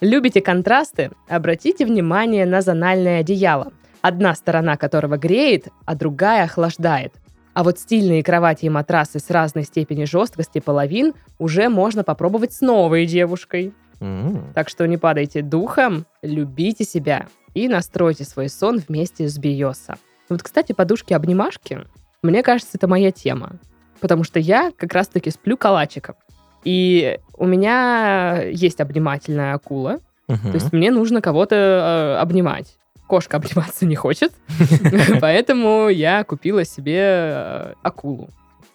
Любите 0.00 0.40
контрасты? 0.40 1.10
Обратите 1.28 1.86
внимание 1.86 2.44
на 2.44 2.60
зональное 2.60 3.20
одеяло, 3.20 3.72
одна 4.06 4.34
сторона 4.34 4.76
которого 4.76 5.16
греет, 5.16 5.68
а 5.84 5.94
другая 5.94 6.44
охлаждает. 6.44 7.12
А 7.54 7.64
вот 7.64 7.78
стильные 7.78 8.22
кровати 8.22 8.66
и 8.66 8.68
матрасы 8.68 9.18
с 9.18 9.30
разной 9.30 9.64
степенью 9.64 10.06
жесткости 10.06 10.60
половин 10.60 11.14
уже 11.38 11.68
можно 11.68 12.04
попробовать 12.04 12.52
с 12.52 12.60
новой 12.60 13.06
девушкой. 13.06 13.72
М. 14.00 14.52
Так 14.54 14.68
что 14.68 14.86
не 14.86 14.98
падайте 14.98 15.40
духом, 15.42 16.04
любите 16.22 16.84
себя 16.84 17.26
и 17.54 17.66
настройте 17.68 18.24
свой 18.24 18.48
сон 18.50 18.82
вместе 18.86 19.26
с 19.26 19.38
Биоса. 19.38 19.96
Вот, 20.28 20.42
кстати, 20.42 20.72
подушки-обнимашки, 20.72 21.86
мне 22.22 22.42
кажется, 22.42 22.72
это 22.74 22.86
моя 22.88 23.10
тема. 23.10 23.52
Потому 24.00 24.22
что 24.24 24.38
я 24.38 24.70
как 24.76 24.92
раз-таки 24.92 25.30
сплю 25.30 25.56
калачиком. 25.56 26.16
И 26.64 27.18
у 27.38 27.46
меня 27.46 28.42
есть 28.42 28.80
обнимательная 28.80 29.54
акула, 29.54 30.00
Мгм. 30.28 30.50
то 30.50 30.54
есть 30.54 30.72
мне 30.72 30.90
нужно 30.90 31.22
кого-то 31.22 31.54
э, 31.56 32.20
обнимать. 32.20 32.76
Кошка 33.06 33.36
обниматься 33.36 33.86
не 33.86 33.94
хочет, 33.94 34.32
поэтому 35.20 35.88
я 35.88 36.24
купила 36.24 36.64
себе 36.64 36.98
э, 37.00 37.72
акулу. 37.82 38.30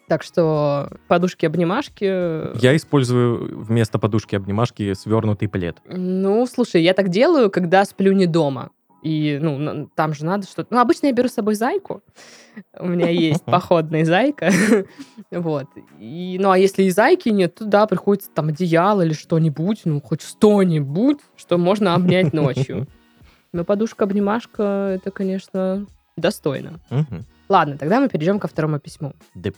Так 0.07 0.23
что 0.23 0.89
подушки-обнимашки... 1.07 2.57
Я 2.61 2.75
использую 2.75 3.63
вместо 3.63 3.97
подушки-обнимашки 3.97 4.93
свернутый 4.93 5.47
плед. 5.47 5.77
Ну, 5.85 6.45
слушай, 6.47 6.81
я 6.81 6.93
так 6.93 7.07
делаю, 7.07 7.49
когда 7.49 7.85
сплю 7.85 8.11
не 8.11 8.25
дома. 8.25 8.71
И, 9.01 9.39
ну, 9.41 9.89
там 9.95 10.13
же 10.13 10.25
надо 10.25 10.45
что-то... 10.47 10.67
Ну, 10.69 10.79
обычно 10.79 11.07
я 11.07 11.13
беру 11.13 11.27
с 11.27 11.33
собой 11.33 11.55
зайку. 11.55 12.03
У 12.77 12.87
меня 12.87 13.09
есть 13.09 13.43
походный 13.45 14.03
зайка. 14.03 14.51
Вот. 15.31 15.67
И, 15.97 16.37
ну, 16.41 16.51
а 16.51 16.57
если 16.57 16.83
и 16.83 16.89
зайки 16.89 17.29
нет, 17.29 17.55
то 17.55 17.65
да, 17.65 17.87
приходится 17.87 18.29
там 18.31 18.49
одеяло 18.49 19.01
или 19.01 19.13
что-нибудь, 19.13 19.83
ну, 19.85 20.01
хоть 20.01 20.21
что-нибудь, 20.21 21.19
что 21.37 21.57
можно 21.57 21.95
обнять 21.95 22.33
ночью. 22.33 22.85
Но 23.53 23.65
подушка-обнимашка, 23.65 24.93
это, 24.95 25.11
конечно, 25.11 25.85
достойно. 26.15 26.79
Мгм. 26.89 27.25
Ладно, 27.49 27.77
тогда 27.77 27.99
мы 27.99 28.07
перейдем 28.07 28.39
ко 28.39 28.47
второму 28.47 28.79
письму. 28.79 29.13
Да. 29.35 29.51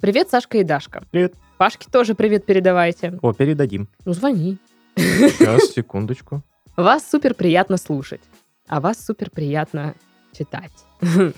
Привет, 0.00 0.30
Сашка 0.30 0.58
и 0.58 0.64
Дашка. 0.64 1.04
Привет. 1.12 1.34
Пашке 1.56 1.86
тоже 1.90 2.14
привет 2.14 2.44
передавайте. 2.44 3.18
О, 3.22 3.32
передадим. 3.32 3.88
Ну, 4.04 4.14
звони. 4.14 4.58
Сейчас, 4.96 5.70
секундочку. 5.74 6.42
Вас 6.76 7.08
супер 7.08 7.34
приятно 7.34 7.76
слушать, 7.76 8.22
а 8.66 8.80
вас 8.80 9.04
супер 9.04 9.30
приятно 9.30 9.94
читать. 10.32 10.72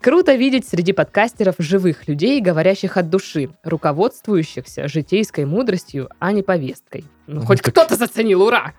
Круто 0.00 0.34
видеть 0.34 0.66
среди 0.66 0.92
подкастеров 0.92 1.56
живых 1.58 2.08
людей, 2.08 2.40
говорящих 2.40 2.96
от 2.96 3.08
души, 3.10 3.50
руководствующихся 3.62 4.88
житейской 4.88 5.44
мудростью, 5.44 6.08
а 6.18 6.32
не 6.32 6.42
повесткой. 6.42 7.04
Ну, 7.26 7.40
Ну, 7.40 7.46
хоть 7.46 7.60
кто-то 7.60 7.94
заценил, 7.96 8.42
ура! 8.42 8.72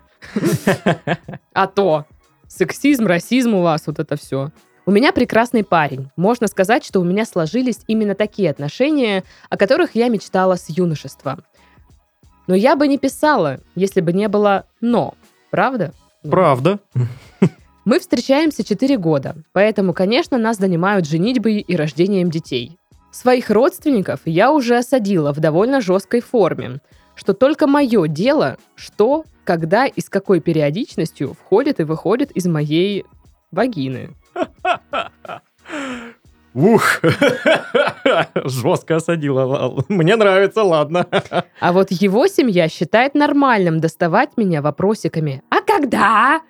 А 1.52 1.66
то 1.66 2.06
сексизм, 2.48 3.06
расизм 3.06 3.54
у 3.54 3.62
вас, 3.62 3.86
вот 3.86 3.98
это 3.98 4.16
все. 4.16 4.50
У 4.86 4.90
меня 4.90 5.12
прекрасный 5.12 5.62
парень. 5.62 6.10
Можно 6.16 6.46
сказать, 6.48 6.84
что 6.84 7.00
у 7.00 7.04
меня 7.04 7.24
сложились 7.24 7.80
именно 7.86 8.14
такие 8.14 8.50
отношения, 8.50 9.24
о 9.48 9.56
которых 9.56 9.94
я 9.94 10.08
мечтала 10.08 10.56
с 10.56 10.68
юношества. 10.68 11.38
Но 12.46 12.54
я 12.54 12.74
бы 12.74 12.88
не 12.88 12.98
писала, 12.98 13.60
если 13.76 14.00
бы 14.00 14.12
не 14.12 14.26
было 14.26 14.66
«но». 14.80 15.14
Правда? 15.50 15.92
Правда. 16.28 16.80
Мы 17.84 18.00
встречаемся 18.00 18.64
4 18.64 18.96
года, 18.98 19.36
поэтому, 19.52 19.94
конечно, 19.94 20.36
нас 20.38 20.58
занимают 20.58 21.06
женитьбой 21.06 21.60
и 21.60 21.76
рождением 21.76 22.30
детей. 22.30 22.78
Своих 23.12 23.50
родственников 23.50 24.20
я 24.24 24.52
уже 24.52 24.76
осадила 24.76 25.32
в 25.32 25.40
довольно 25.40 25.80
жесткой 25.80 26.20
форме, 26.20 26.80
что 27.14 27.32
только 27.32 27.66
мое 27.66 28.06
дело, 28.06 28.58
что, 28.74 29.24
когда 29.50 29.86
и 29.86 30.00
с 30.00 30.08
какой 30.08 30.38
периодичностью 30.38 31.34
входит 31.34 31.80
и 31.80 31.82
выходит 31.82 32.30
из 32.30 32.46
моей 32.46 33.04
вагины. 33.50 34.10
Ух! 36.54 37.00
Жестко 38.44 38.96
осадила. 38.96 39.84
Мне 39.88 40.14
нравится, 40.14 40.62
ладно. 40.62 41.04
А 41.58 41.72
вот 41.72 41.90
его 41.90 42.28
семья 42.28 42.68
считает 42.68 43.16
нормальным 43.16 43.80
доставать 43.80 44.36
меня 44.36 44.62
вопросиками 44.62 45.42
«А 45.50 45.62
когда?». 45.62 46.42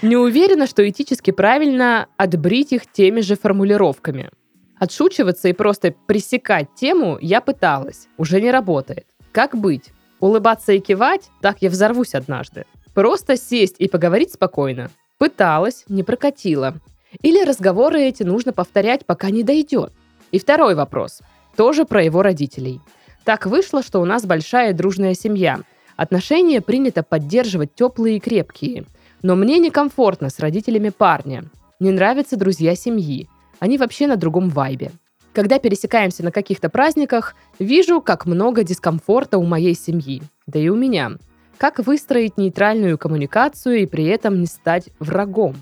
Не 0.00 0.16
уверена, 0.16 0.66
что 0.66 0.88
этически 0.88 1.30
правильно 1.30 2.06
отбрить 2.16 2.72
их 2.72 2.90
теми 2.90 3.20
же 3.20 3.36
формулировками. 3.36 4.30
Отшучиваться 4.78 5.48
и 5.48 5.52
просто 5.52 5.94
пресекать 6.06 6.68
тему 6.74 7.18
я 7.20 7.42
пыталась. 7.42 8.08
Уже 8.16 8.40
не 8.40 8.50
работает. 8.50 9.04
Как 9.32 9.54
быть? 9.54 9.92
Улыбаться 10.22 10.72
и 10.72 10.78
кивать? 10.78 11.30
Так 11.40 11.62
я 11.62 11.68
взорвусь 11.68 12.14
однажды. 12.14 12.64
Просто 12.94 13.36
сесть 13.36 13.74
и 13.80 13.88
поговорить 13.88 14.32
спокойно? 14.32 14.88
Пыталась, 15.18 15.82
не 15.88 16.04
прокатила. 16.04 16.74
Или 17.22 17.44
разговоры 17.44 18.02
эти 18.02 18.22
нужно 18.22 18.52
повторять, 18.52 19.04
пока 19.04 19.30
не 19.30 19.42
дойдет? 19.42 19.92
И 20.30 20.38
второй 20.38 20.76
вопрос. 20.76 21.22
Тоже 21.56 21.84
про 21.84 22.04
его 22.04 22.22
родителей. 22.22 22.80
Так 23.24 23.46
вышло, 23.46 23.82
что 23.82 24.00
у 24.00 24.04
нас 24.04 24.24
большая 24.24 24.72
дружная 24.72 25.14
семья. 25.14 25.58
Отношения 25.96 26.60
принято 26.60 27.02
поддерживать 27.02 27.74
теплые 27.74 28.18
и 28.18 28.20
крепкие. 28.20 28.84
Но 29.22 29.34
мне 29.34 29.58
некомфортно 29.58 30.30
с 30.30 30.38
родителями 30.38 30.90
парня. 30.90 31.46
Не 31.80 31.90
нравятся 31.90 32.36
друзья 32.36 32.76
семьи. 32.76 33.28
Они 33.58 33.76
вообще 33.76 34.06
на 34.06 34.14
другом 34.14 34.50
вайбе. 34.50 34.92
Когда 35.32 35.58
пересекаемся 35.58 36.22
на 36.22 36.30
каких-то 36.30 36.68
праздниках, 36.68 37.34
вижу, 37.58 38.02
как 38.02 38.26
много 38.26 38.64
дискомфорта 38.64 39.38
у 39.38 39.44
моей 39.44 39.74
семьи. 39.74 40.22
Да 40.46 40.58
и 40.58 40.68
у 40.68 40.76
меня. 40.76 41.12
Как 41.56 41.78
выстроить 41.78 42.36
нейтральную 42.36 42.98
коммуникацию 42.98 43.82
и 43.82 43.86
при 43.86 44.04
этом 44.04 44.40
не 44.40 44.46
стать 44.46 44.88
врагом? 44.98 45.56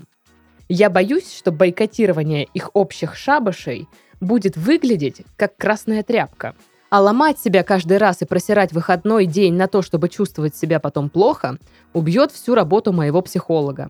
Я 0.67 0.89
боюсь, 0.89 1.33
что 1.33 1.51
бойкотирование 1.51 2.45
их 2.53 2.71
общих 2.73 3.15
шабашей 3.15 3.87
будет 4.19 4.57
выглядеть 4.57 5.21
как 5.37 5.55
красная 5.55 6.03
тряпка. 6.03 6.55
А 6.89 6.99
ломать 6.99 7.39
себя 7.39 7.63
каждый 7.63 7.97
раз 7.97 8.21
и 8.21 8.25
просирать 8.25 8.73
выходной 8.73 9.25
день 9.25 9.53
на 9.53 9.67
то, 9.67 9.81
чтобы 9.81 10.09
чувствовать 10.09 10.55
себя 10.55 10.81
потом 10.81 11.09
плохо, 11.09 11.57
убьет 11.93 12.33
всю 12.33 12.55
работу 12.55 12.91
моего 12.91 13.21
психолога. 13.21 13.89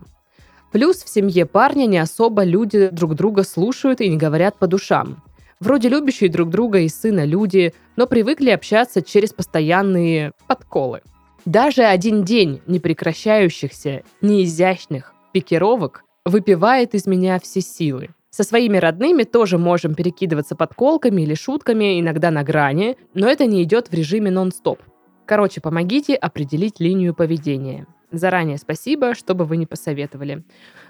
Плюс 0.70 1.02
в 1.02 1.08
семье 1.08 1.44
парня 1.44 1.86
не 1.86 1.98
особо 1.98 2.44
люди 2.44 2.88
друг 2.88 3.16
друга 3.16 3.42
слушают 3.42 4.00
и 4.00 4.08
не 4.08 4.16
говорят 4.16 4.56
по 4.58 4.68
душам. 4.68 5.22
Вроде 5.62 5.88
любящие 5.88 6.28
друг 6.28 6.50
друга 6.50 6.80
и 6.80 6.88
сына 6.88 7.24
люди, 7.24 7.72
но 7.94 8.08
привыкли 8.08 8.50
общаться 8.50 9.00
через 9.00 9.32
постоянные 9.32 10.32
подколы. 10.48 11.02
Даже 11.44 11.84
один 11.84 12.24
день 12.24 12.60
непрекращающихся, 12.66 14.02
неизящных 14.20 15.14
пикировок 15.32 16.02
выпивает 16.24 16.96
из 16.96 17.06
меня 17.06 17.38
все 17.38 17.60
силы. 17.60 18.08
Со 18.30 18.42
своими 18.42 18.76
родными 18.76 19.22
тоже 19.22 19.56
можем 19.56 19.94
перекидываться 19.94 20.56
подколками 20.56 21.22
или 21.22 21.34
шутками, 21.34 22.00
иногда 22.00 22.32
на 22.32 22.42
грани, 22.42 22.96
но 23.14 23.28
это 23.28 23.46
не 23.46 23.62
идет 23.62 23.86
в 23.86 23.94
режиме 23.94 24.32
нон-стоп. 24.32 24.80
Короче, 25.26 25.60
помогите 25.60 26.16
определить 26.16 26.80
линию 26.80 27.14
поведения. 27.14 27.86
Заранее 28.10 28.58
спасибо, 28.58 29.14
чтобы 29.14 29.44
вы 29.44 29.58
не 29.58 29.66
посоветовали. 29.66 30.42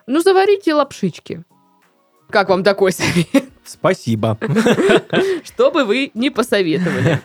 Ну, 0.07 0.21
заварите 0.21 0.73
лапшички. 0.73 1.45
Как 2.31 2.49
вам 2.49 2.65
такой 2.65 2.93
совет? 2.93 3.52
Спасибо. 3.65 4.39
Чтобы 5.45 5.85
вы 5.85 6.11
не 6.15 6.31
посоветовали. 6.31 7.21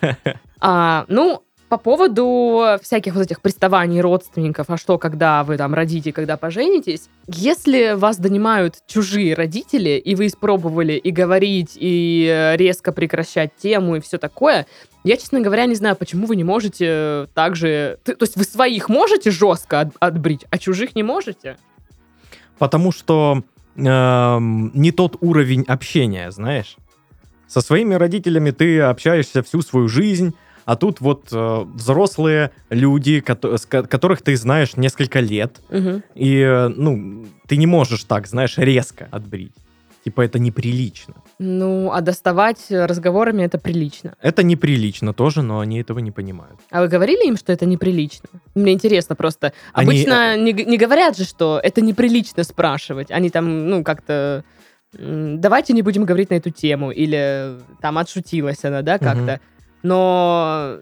А, 0.60 1.06
ну, 1.08 1.44
по 1.70 1.78
поводу 1.78 2.78
всяких 2.82 3.14
вот 3.16 3.24
этих 3.24 3.42
приставаний 3.42 4.00
родственников, 4.00 4.70
а 4.70 4.78
что, 4.78 4.98
когда 4.98 5.44
вы 5.44 5.58
там 5.58 5.74
родите, 5.74 6.14
когда 6.14 6.38
поженитесь, 6.38 7.10
если 7.28 7.94
вас 7.96 8.18
донимают 8.18 8.76
чужие 8.88 9.34
родители, 9.34 9.98
и 9.98 10.16
вы 10.16 10.28
испробовали 10.28 10.94
и 10.94 11.12
говорить, 11.12 11.72
и 11.76 12.54
резко 12.56 12.94
прекращать 12.94 13.52
тему, 13.58 13.98
и 13.98 14.00
все 14.00 14.18
такое, 14.18 14.66
я, 15.04 15.18
честно 15.18 15.42
говоря, 15.42 15.66
не 15.66 15.76
знаю, 15.76 15.96
почему 15.96 16.26
вы 16.26 16.36
не 16.36 16.44
можете 16.44 17.28
также... 17.34 18.00
То 18.06 18.16
есть 18.22 18.38
вы 18.38 18.44
своих 18.44 18.88
можете 18.88 19.32
жестко 19.32 19.82
от- 19.82 19.96
отбрить, 20.00 20.46
а 20.50 20.58
чужих 20.58 20.96
не 20.96 21.04
можете? 21.04 21.58
Потому 22.60 22.92
что 22.92 23.44
эм, 23.78 24.72
не 24.74 24.92
тот 24.92 25.18
уровень 25.22 25.64
общения, 25.68 26.32
знаешь. 26.32 26.76
Со 27.48 27.62
своими 27.62 27.94
родителями 27.96 28.52
ты 28.52 28.82
общаешься 28.82 29.42
всю 29.42 29.62
свою 29.62 29.88
жизнь, 29.88 30.34
а 30.66 30.76
тут 30.76 31.00
вот 31.00 31.30
э, 31.32 31.64
взрослые 31.76 32.52
люди, 32.70 33.22
ко- 33.22 33.36
которых 33.36 34.22
ты 34.22 34.36
знаешь 34.36 34.76
несколько 34.76 35.22
лет, 35.22 35.62
Мгм. 35.70 36.04
и, 36.14 36.40
э, 36.40 36.68
ну, 36.68 37.26
ты 37.48 37.56
не 37.56 37.66
можешь 37.68 38.04
так, 38.04 38.28
знаешь, 38.28 38.58
резко 38.58 39.08
отбрить. 39.12 39.54
Типа 40.04 40.22
это 40.22 40.40
неприлично. 40.40 41.14
Ну, 41.40 41.92
а 41.92 42.02
доставать 42.02 42.66
разговорами 42.70 43.44
это 43.44 43.60
прилично. 43.60 44.16
Это 44.22 44.42
неприлично 44.42 45.14
тоже, 45.14 45.44
но 45.44 45.60
они 45.60 45.80
этого 45.80 46.00
не 46.00 46.12
понимают. 46.12 46.60
А 46.72 46.82
вы 46.82 46.88
говорили 46.88 47.28
им, 47.28 47.38
что 47.38 47.54
это 47.54 47.66
неприлично? 47.68 48.28
Мне 48.56 48.74
интересно 48.74 49.16
просто. 49.16 49.54
Они, 49.74 49.88
Обычно 49.92 50.36
не, 50.38 50.52
г- 50.54 50.64
не 50.66 50.78
говорят 50.78 51.16
же, 51.18 51.26
что 51.26 51.60
это 51.62 51.82
неприлично 51.82 52.44
спрашивать. 52.44 53.12
Они 53.12 53.30
там, 53.30 53.70
ну, 53.70 53.84
как-то... 53.84 54.44
Давайте 54.94 55.74
не 55.74 55.84
будем 55.84 56.06
говорить 56.06 56.32
на 56.32 56.36
эту 56.36 56.50
тему. 56.50 56.92
Или 56.92 57.60
там 57.82 57.98
отшутилась 58.00 58.64
она, 58.66 58.82
да, 58.82 58.98
как-то. 58.98 59.40
Но 59.84 60.78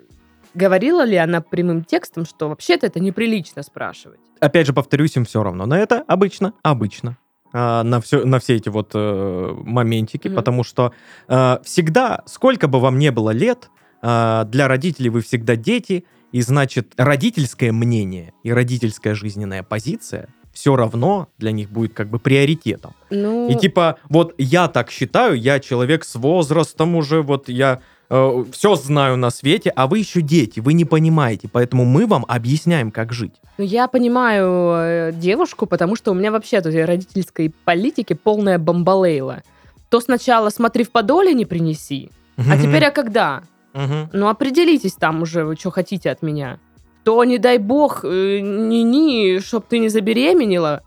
говорила 0.54 1.04
ли 1.04 1.18
она 1.18 1.42
прямым 1.42 1.84
текстом, 1.84 2.26
что 2.26 2.48
вообще-то 2.50 2.88
это 2.88 3.00
неприлично 3.00 3.62
спрашивать? 3.62 4.20
Опять 4.40 4.68
же, 4.68 4.74
повторюсь, 4.74 5.16
им 5.18 5.26
все 5.26 5.44
равно. 5.44 5.66
Но 5.66 5.76
это 5.76 6.04
обычно, 6.08 6.54
обычно. 6.64 7.18
А, 7.58 7.84
на, 7.84 8.02
все, 8.02 8.26
на 8.26 8.40
все 8.40 8.56
эти 8.56 8.68
вот 8.68 8.92
э, 8.94 9.54
моментики, 9.64 10.28
Мгм. 10.28 10.36
потому 10.36 10.64
что 10.66 10.92
э, 11.30 11.58
всегда, 11.64 12.22
сколько 12.26 12.68
бы 12.68 12.82
вам 12.82 13.00
не 13.00 13.12
было 13.12 13.30
лет, 13.30 13.70
э, 14.02 14.44
для 14.48 14.68
родителей 14.68 15.10
вы 15.10 15.22
всегда 15.22 15.56
дети, 15.56 16.04
и 16.34 16.42
значит 16.42 16.92
родительское 16.98 17.72
мнение 17.72 18.34
и 18.44 18.52
родительская 18.52 19.16
жизненная 19.16 19.64
позиция 19.64 20.28
все 20.52 20.76
равно 20.76 21.30
для 21.38 21.52
них 21.52 21.70
будет 21.70 21.94
как 21.94 22.10
бы 22.10 22.20
приоритетом. 22.20 22.94
Ну, 23.10 23.50
И 23.50 23.56
типа, 23.56 24.00
вот 24.10 24.34
я 24.38 24.68
так 24.68 24.92
считаю, 24.92 25.36
я 25.40 25.62
человек 25.62 26.04
с 26.04 26.16
возрастом 26.16 26.96
уже, 26.96 27.22
вот 27.22 27.48
я 27.48 27.80
все 28.10 28.76
знаю 28.76 29.18
на 29.18 29.32
свете, 29.32 29.72
а 29.76 29.88
вы 29.88 30.00
еще 30.00 30.22
дети, 30.22 30.60
вы 30.60 30.74
не 30.74 30.86
понимаете, 30.86 31.50
поэтому 31.52 31.86
мы 31.86 32.06
вам 32.06 32.26
объясняем, 32.28 32.92
как 32.92 33.12
жить. 33.14 33.34
ну, 33.58 33.64
я 33.64 33.88
понимаю 33.88 34.74
э, 34.78 35.12
девушку, 35.14 35.66
потому 35.66 35.96
что 35.96 36.12
у 36.12 36.14
меня 36.14 36.32
вообще 36.32 36.62
тут 36.62 36.74
родительской 36.76 37.52
политики 37.64 38.14
полная 38.14 38.60
бомбалейла. 38.60 39.44
То 39.90 40.02
сначала 40.02 40.50
смотри 40.50 40.84
в 40.84 40.92
подоле 40.92 41.34
не 41.34 41.46
принеси, 41.46 42.12
а 42.38 42.58
теперь 42.58 42.86
а 42.86 42.92
когда? 42.92 43.44
Мгм. 43.74 44.10
Ну, 44.14 44.28
определитесь 44.30 44.94
там 44.94 45.22
уже, 45.22 45.44
вы 45.44 45.56
что 45.56 45.70
хотите 45.70 46.10
от 46.10 46.22
меня. 46.22 46.60
То, 47.04 47.24
не 47.24 47.38
дай 47.38 47.58
бог, 47.58 48.04
э, 48.04 48.40
ни-ни, 48.40 49.40
чтоб 49.40 49.66
ты 49.66 49.80
не 49.80 49.90
забеременела. 49.90 50.82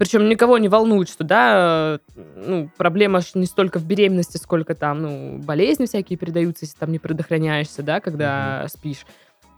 Причем 0.00 0.30
никого 0.30 0.56
не 0.56 0.68
волнует, 0.70 1.10
что, 1.10 1.24
да, 1.24 2.00
ну, 2.16 2.70
проблема 2.78 3.20
не 3.34 3.44
столько 3.44 3.78
в 3.78 3.84
беременности, 3.84 4.38
сколько 4.38 4.74
там, 4.74 5.02
ну, 5.02 5.38
болезни 5.40 5.84
всякие 5.84 6.16
передаются, 6.16 6.64
если 6.64 6.78
там 6.78 6.90
не 6.90 6.98
предохраняешься, 6.98 7.82
да, 7.82 8.00
когда 8.00 8.64
спишь. 8.68 9.04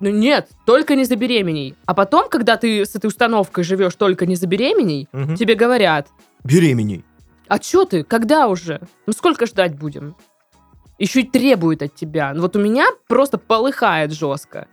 Ну, 0.00 0.10
нет, 0.10 0.48
только 0.66 0.96
не 0.96 1.04
забеременей. 1.04 1.76
А 1.86 1.94
потом, 1.94 2.28
когда 2.28 2.56
ты 2.56 2.84
с 2.84 2.96
этой 2.96 3.06
установкой 3.06 3.62
живешь 3.62 3.94
только 3.94 4.26
не 4.26 4.34
забеременей, 4.34 5.06
Мгм. 5.12 5.36
тебе 5.36 5.54
говорят, 5.54 6.08
Беременей. 6.42 7.04
а 7.46 7.60
чё 7.60 7.84
ты, 7.84 8.02
когда 8.02 8.48
уже? 8.48 8.80
Ну, 9.06 9.12
сколько 9.12 9.46
ждать 9.46 9.78
будем? 9.78 10.16
Еще 10.98 11.20
и 11.20 11.24
требует 11.24 11.82
от 11.84 11.94
тебя. 11.94 12.34
Ну, 12.34 12.42
вот 12.42 12.56
у 12.56 12.58
меня 12.58 12.86
просто 13.06 13.38
полыхает 13.38 14.10
жестко. 14.10 14.66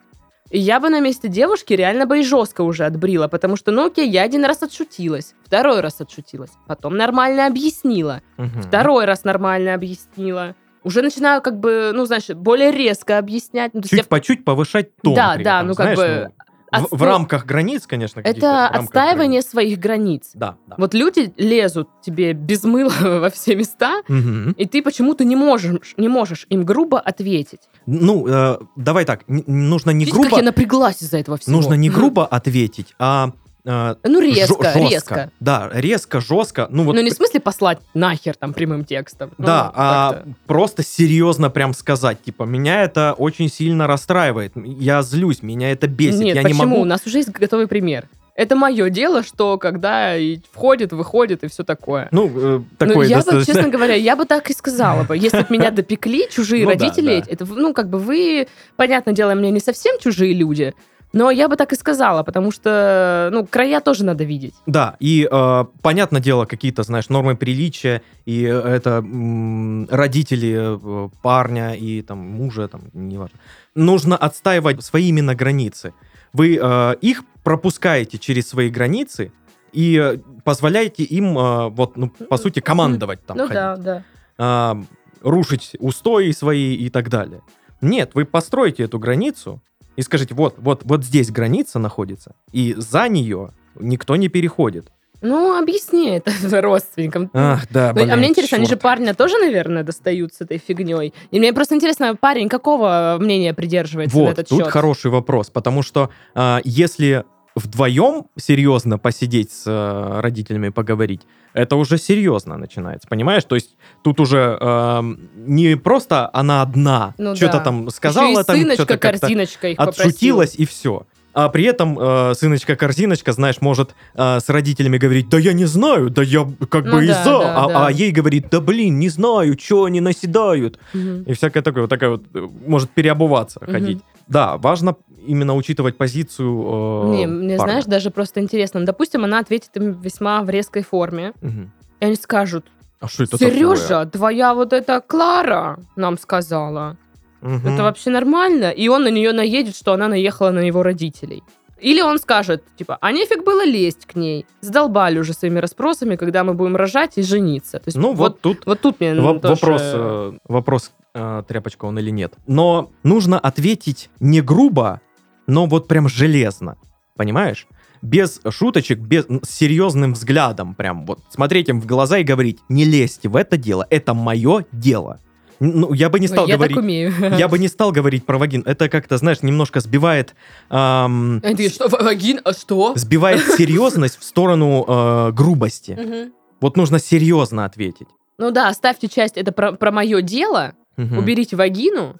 Я 0.52 0.80
бы 0.80 0.90
на 0.90 1.00
месте 1.00 1.28
девушки 1.28 1.74
реально 1.74 2.06
бы 2.08 2.20
и 2.20 2.24
жестко 2.24 2.62
уже 2.62 2.86
отбрила, 2.86 3.28
потому 3.28 3.56
что, 3.56 3.72
ну 3.72 3.86
окей, 3.86 4.10
я 4.10 4.24
один 4.24 4.46
раз 4.46 4.64
отшутилась, 4.64 5.36
второй 5.46 5.82
раз 5.82 6.02
отшутилась, 6.02 6.52
потом 6.68 6.98
нормально 6.98 7.46
объяснила, 7.46 8.22
Мгм. 8.38 8.62
второй 8.62 9.06
раз 9.06 9.24
нормально 9.24 9.76
объяснила. 9.76 10.56
Уже 10.84 11.02
начинаю 11.02 11.42
как 11.42 11.60
бы, 11.60 11.92
ну, 11.94 12.06
знаешь, 12.06 12.30
более 12.30 12.72
резко 12.72 13.18
объяснять. 13.18 13.74
Ну, 13.74 13.82
я 13.92 13.98
Чуть 14.00 14.08
по 14.08 14.22
чуть 14.22 14.46
повышать 14.46 14.96
тон. 15.04 15.14
Да, 15.14 15.36
да, 15.36 15.58
этом, 15.58 15.68
ну, 15.68 15.76
как 15.76 15.96
знаешь, 15.96 15.98
бы 15.98 16.32
ну, 16.38 16.39
в, 16.72 16.82
в 16.90 16.94
отсто- 16.94 17.06
рамках 17.06 17.46
границ, 17.46 17.88
конечно. 17.88 18.20
Это 18.22 18.70
в 18.74 18.78
отстаивание 18.78 19.42
границ. 19.42 19.48
своих 19.48 19.80
границ. 19.80 20.32
Да, 20.34 20.58
да. 20.68 20.76
Вот 20.78 20.94
люди 20.94 21.34
лезут 21.38 21.90
тебе 22.02 22.34
без 22.34 22.64
мыла 22.64 22.92
во 23.02 23.30
все 23.30 23.56
места, 23.56 24.02
Мгм. 24.08 24.52
и 24.52 24.66
ты 24.66 24.82
почему-то 24.82 25.24
не 25.24 25.36
можешь, 25.36 25.94
не 25.98 26.08
можешь 26.08 26.46
им 26.50 26.64
грубо 26.64 27.00
ответить. 27.00 27.62
Ну, 27.86 28.28
э, 28.28 28.60
давай 28.76 29.06
так, 29.06 29.24
нужно 29.28 29.92
не 29.92 30.06
Видите, 30.06 30.14
грубо, 30.14 30.30
как 30.30 30.40
я 30.40 30.46
напряглась 30.46 31.02
из-за 31.02 31.18
этого 31.18 31.38
всего? 31.38 31.56
нужно 31.56 31.74
не 31.74 31.90
грубо 31.90 32.26
ответить, 32.26 32.94
а 33.00 33.32
э, 33.66 33.96
Ну, 34.04 34.20
резко, 34.22 34.64
жестко. 34.64 34.80
резко. 34.80 35.32
Да, 35.40 35.70
резко, 35.74 36.20
жестко. 36.20 36.68
Ну, 36.70 36.84
вот 36.84 36.96
ну, 36.96 37.02
не 37.02 37.10
в 37.10 37.14
смысле 37.14 37.40
послать 37.40 37.80
нахер 37.94 38.36
там 38.36 38.54
прямым 38.54 38.86
текстом. 38.86 39.32
Ну, 39.38 39.46
Да, 39.46 39.72
а 39.74 40.14
как-то. 40.14 40.30
просто 40.48 40.84
серьезно 40.84 41.50
прям 41.50 41.74
сказать, 41.74 42.22
типа, 42.22 42.44
меня 42.44 42.84
это 42.84 43.14
очень 43.18 43.50
сильно 43.50 43.88
расстраивает, 43.88 44.54
я 44.56 45.02
злюсь, 45.02 45.42
меня 45.44 45.72
это 45.72 45.88
бесит, 45.88 46.20
Нет, 46.22 46.36
я 46.36 46.44
почему? 46.44 46.64
не 46.64 46.70
могу... 46.70 46.82
У 46.82 46.86
нас 46.86 47.02
уже 47.06 47.18
есть 47.20 47.30
готовый 47.30 47.68
пример. 47.68 48.06
Это 48.36 48.56
мое 48.56 48.90
дело, 48.90 49.22
что 49.22 49.58
когда 49.58 50.16
и 50.16 50.40
входит, 50.54 50.94
выходит 50.94 51.44
и 51.44 51.50
все 51.50 51.66
такое. 51.66 52.08
Ну, 52.12 52.28
э, 52.28 52.30
Ну, 52.60 52.66
такой 52.78 53.10
я 53.10 53.18
бы, 53.18 53.24
достаточно... 53.24 53.54
честно 53.54 53.70
говоря, 53.70 53.96
я 53.96 54.16
бы 54.16 54.24
так 54.24 54.50
и 54.50 54.54
сказала 54.54 55.04
бы. 55.04 55.18
Если 55.18 55.40
бы 55.42 55.48
меня 55.50 55.72
допекли 55.72 56.26
чужие 56.32 56.64
Ну 56.66 56.72
да, 56.74 56.78
родители, 56.86 57.20
да. 57.20 57.26
это, 57.34 57.46
ну, 57.46 57.74
как 57.74 57.90
бы 57.90 58.00
вы, 58.00 58.48
понятное 58.78 59.14
дело, 59.14 59.36
мне 59.36 59.52
не 59.52 59.60
совсем 59.60 60.00
чужие 60.00 60.34
люди, 60.34 60.74
но 61.12 61.32
я 61.32 61.48
бы 61.48 61.56
так 61.56 61.74
и 61.74 61.76
сказала, 61.76 62.24
потому 62.24 62.52
что, 62.52 63.30
ну, 63.32 63.46
края 63.46 63.82
тоже 63.82 64.06
надо 64.06 64.24
видеть. 64.24 64.54
Да, 64.66 64.96
и 65.00 65.28
э, 65.30 65.66
понятное 65.82 66.22
дело, 66.22 66.46
какие-то, 66.46 66.84
знаешь, 66.84 67.10
нормы 67.10 67.36
приличия, 67.36 68.02
и 68.26 68.44
э, 68.46 68.50
это 68.50 68.98
м, 68.98 69.88
родители 69.90 70.78
э, 70.78 71.10
парня 71.22 71.74
и 71.74 72.02
там 72.02 72.20
мужа, 72.20 72.68
там, 72.68 72.82
неважно. 72.94 73.40
Нужно 73.76 74.18
отстаивать 74.18 74.84
свои 74.84 75.10
именно 75.10 75.34
границы. 75.34 75.94
Вы 76.34 76.60
э, 76.62 76.96
их 77.02 77.24
пропускаете 77.44 78.20
через 78.20 78.48
свои 78.48 78.70
границы 78.70 79.32
и 79.72 79.98
э, 79.98 80.18
позволяете 80.44 81.04
им, 81.04 81.38
э, 81.38 81.70
вот, 81.70 81.98
ну, 81.98 82.10
по 82.10 82.38
сути, 82.38 82.60
командовать 82.60 83.26
там. 83.26 83.38
ну 83.38 83.48
ходить. 83.48 83.56
да, 83.56 83.76
да. 83.78 84.04
а, 84.38 84.84
рушить 85.22 85.76
устои 85.80 86.32
свои 86.32 86.76
и 86.76 86.90
так 86.90 87.10
далее. 87.10 87.42
Нет, 87.82 88.12
вы 88.14 88.26
построите 88.26 88.84
эту 88.84 89.00
границу 89.00 89.62
и 90.00 90.02
скажите, 90.02 90.34
вот, 90.34 90.56
вот, 90.60 90.84
вот 90.86 91.04
здесь 91.04 91.30
граница 91.30 91.78
находится, 91.78 92.34
и 92.54 92.74
за 92.78 93.10
нее 93.10 93.50
никто 93.76 94.16
не 94.16 94.30
переходит. 94.30 94.94
Ну, 95.22 95.62
объясни 95.62 96.12
это 96.12 96.32
родственникам. 96.62 97.30
Ах, 97.34 97.68
да, 97.70 97.88
Ну, 97.88 97.90
а 97.90 98.06
блин, 98.06 98.18
мне 98.18 98.30
интересно, 98.30 98.60
они 98.60 98.66
же 98.66 98.78
парня 98.78 99.14
тоже, 99.14 99.38
наверное, 99.38 99.84
достают 99.84 100.34
с 100.34 100.40
этой 100.40 100.58
фигней. 100.58 101.14
И 101.32 101.40
мне 101.40 101.52
просто 101.52 101.76
интересно, 101.76 102.16
парень 102.16 102.48
какого 102.48 103.18
мнения 103.20 103.54
придерживается 103.54 104.16
на 104.16 104.24
Вот, 104.24 104.32
этот 104.32 104.48
тут 104.48 104.60
счет? 104.60 104.68
хороший 104.70 105.12
вопрос, 105.12 105.50
потому 105.50 105.84
что 105.84 106.12
а, 106.34 106.62
если 106.64 107.26
вдвоем 107.60 108.26
серьезно 108.38 108.98
посидеть 108.98 109.52
с 109.52 109.64
э, 109.68 110.20
родителями 110.22 110.70
поговорить, 110.70 111.22
это 111.54 111.76
уже 111.76 111.98
серьезно 111.98 112.58
начинается, 112.58 113.08
понимаешь? 113.08 113.44
То 113.44 113.56
есть 113.56 113.76
тут 114.04 114.20
уже 114.20 114.58
эм, 114.60 115.20
не 115.36 115.76
просто 115.76 116.30
она 116.34 116.62
одна 116.62 117.14
Ну 117.18 117.36
что-то 117.36 117.58
да. 117.58 117.64
там 117.64 117.90
сказала, 117.90 118.42
и 118.42 118.44
там 118.44 118.72
что-то 118.74 118.98
корзиночка 118.98 119.68
их 119.70 119.80
отшутилась 119.80 120.56
и 120.56 120.66
все. 120.66 121.06
А 121.32 121.48
при 121.50 121.64
этом 121.66 121.98
э, 122.00 122.34
сыночка-корзиночка, 122.36 123.32
знаешь, 123.34 123.62
может 123.62 123.96
э, 124.16 124.40
с 124.40 124.50
родителями 124.50 124.98
говорить, 124.98 125.30
да 125.30 125.38
я 125.38 125.54
не 125.54 125.66
знаю, 125.66 126.10
да 126.10 126.24
я 126.24 126.50
как 126.70 126.86
Ну 126.86 126.92
бы 126.98 127.04
и 127.06 127.08
да, 127.08 127.24
за, 127.24 127.30
да, 127.40 127.56
а, 127.64 127.68
да. 127.68 127.88
а 127.88 127.92
ей 127.92 128.12
говорит, 128.12 128.48
да 128.50 128.60
блин, 128.60 128.98
не 129.00 129.10
знаю, 129.10 129.56
что 129.60 129.86
они 129.86 130.02
наседают. 130.02 130.80
Мгм. 130.94 131.24
И 131.24 131.34
всякое 131.34 131.62
такое, 131.62 131.84
вот 131.84 131.90
такая 131.90 132.10
вот, 132.12 132.24
э, 132.34 132.48
может 132.66 132.90
переобуваться, 132.90 133.60
Мгм. 133.62 133.72
ходить. 133.72 134.00
Да, 134.30 134.58
важно 134.58 134.96
именно 135.28 135.56
учитывать 135.56 135.98
позицию 135.98 136.64
э, 137.06 137.10
Не, 137.18 137.28
мне, 137.28 137.58
парня. 137.58 137.72
знаешь, 137.72 137.86
даже 137.86 138.10
просто 138.12 138.40
интересно. 138.40 138.86
Допустим, 138.86 139.26
она 139.26 139.40
ответит 139.40 139.76
им 139.76 140.00
весьма 140.00 140.42
в 140.44 140.50
резкой 140.50 140.84
форме, 140.84 141.34
Мгм. 141.42 141.72
и 142.00 142.06
они 142.06 142.16
скажут, 142.16 142.66
А 143.02 143.08
что 143.08 143.24
это 143.24 143.38
Сережа, 143.38 143.88
такое? 143.88 144.06
твоя 144.06 144.54
вот 144.54 144.72
эта 144.74 145.02
Клара 145.02 145.80
нам 145.96 146.18
сказала. 146.18 146.96
Мгм. 147.42 147.68
Это 147.74 147.84
вообще 147.84 148.10
нормально? 148.12 148.70
И 148.70 148.88
он 148.88 149.04
на 149.04 149.10
нее 149.10 149.32
наедет, 149.34 149.76
что 149.76 149.94
она 149.94 150.08
наехала 150.08 150.52
на 150.52 150.60
его 150.60 150.84
родителей. 150.84 151.44
Или 151.82 152.02
он 152.02 152.20
скажет, 152.20 152.64
типа, 152.78 152.98
а 153.02 153.12
нефиг 153.12 153.44
было 153.44 153.66
лезть 153.66 154.06
к 154.06 154.16
ней. 154.16 154.46
Задолбали 154.62 155.20
уже 155.20 155.34
своими 155.34 155.60
расспросами, 155.60 156.16
когда 156.16 156.44
мы 156.44 156.54
будем 156.54 156.76
рожать 156.76 157.18
и 157.18 157.22
жениться. 157.22 157.80
То 157.80 157.88
есть 157.88 157.98
Ну 157.98 158.14
вот 158.14 158.42
тут 158.42 158.66
вот 158.66 158.82
тут 158.82 159.00
мне 159.00 159.14
Во- 159.16 159.40
тоже- 159.40 159.54
Вопрос, 159.56 159.82
э, 159.84 160.38
вопрос 160.48 160.92
э, 161.14 161.44
тряпочка 161.48 161.86
он 161.86 161.98
или 162.00 162.10
нет. 162.12 162.34
Но 162.48 162.92
нужно 163.04 163.40
ответить 163.40 164.10
не 164.20 164.42
грубо, 164.42 165.02
но 165.48 165.66
вот 165.66 165.88
прям 165.88 166.08
железно. 166.10 166.78
Понимаешь? 167.16 167.68
Без 168.02 168.40
шуточек, 168.50 169.00
без, 169.00 169.26
с 169.26 169.50
серьезным 169.50 170.14
взглядом. 170.14 170.74
Прям 170.74 171.06
вот 171.06 171.20
смотреть 171.30 171.68
им 171.70 171.82
в 171.82 171.86
глаза 171.86 172.20
и 172.20 172.24
говорить, 172.24 172.60
не 172.70 172.86
лезьте 172.86 173.28
в 173.28 173.36
это 173.36 173.58
дело, 173.58 173.86
это 173.90 174.14
мое 174.14 174.66
дело. 174.72 175.20
Ну, 175.60 175.94
я 175.94 176.10
бы 176.10 176.20
не 176.20 176.28
стал 176.28 176.48
я 176.48 176.56
говорить... 176.56 176.76
так 176.76 176.84
умею. 176.84 177.14
Я 177.38 177.48
бы 177.48 177.60
не 177.60 177.68
стал 177.68 177.92
говорить 177.92 178.26
про 178.26 178.38
вагин. 178.38 178.64
Это 178.66 178.88
как-то, 178.90 179.18
знаешь, 179.18 179.42
немножко 179.42 179.80
сбивает... 179.82 180.34
ам, 180.70 181.42
А 181.44 181.54
ты 181.56 181.70
что, 181.70 181.88
вагин? 181.90 182.40
А 182.46 182.54
что? 182.54 182.94
сбивает 182.96 183.42
серьезность 183.58 184.18
в 184.20 184.24
сторону 184.24 184.86
э, 184.88 185.32
грубости. 185.34 185.92
Мгм. 186.00 186.34
Вот 186.62 186.78
нужно 186.78 187.00
серьезно 187.00 187.66
ответить. 187.66 188.08
Ну 188.38 188.52
да, 188.52 188.70
оставьте 188.70 189.08
часть, 189.10 189.38
это 189.38 189.52
про, 189.52 189.74
про 189.74 189.92
мое 189.92 190.22
дело, 190.22 190.74
Мгм. 190.98 191.18
уберите 191.18 191.56
вагину, 191.56 192.16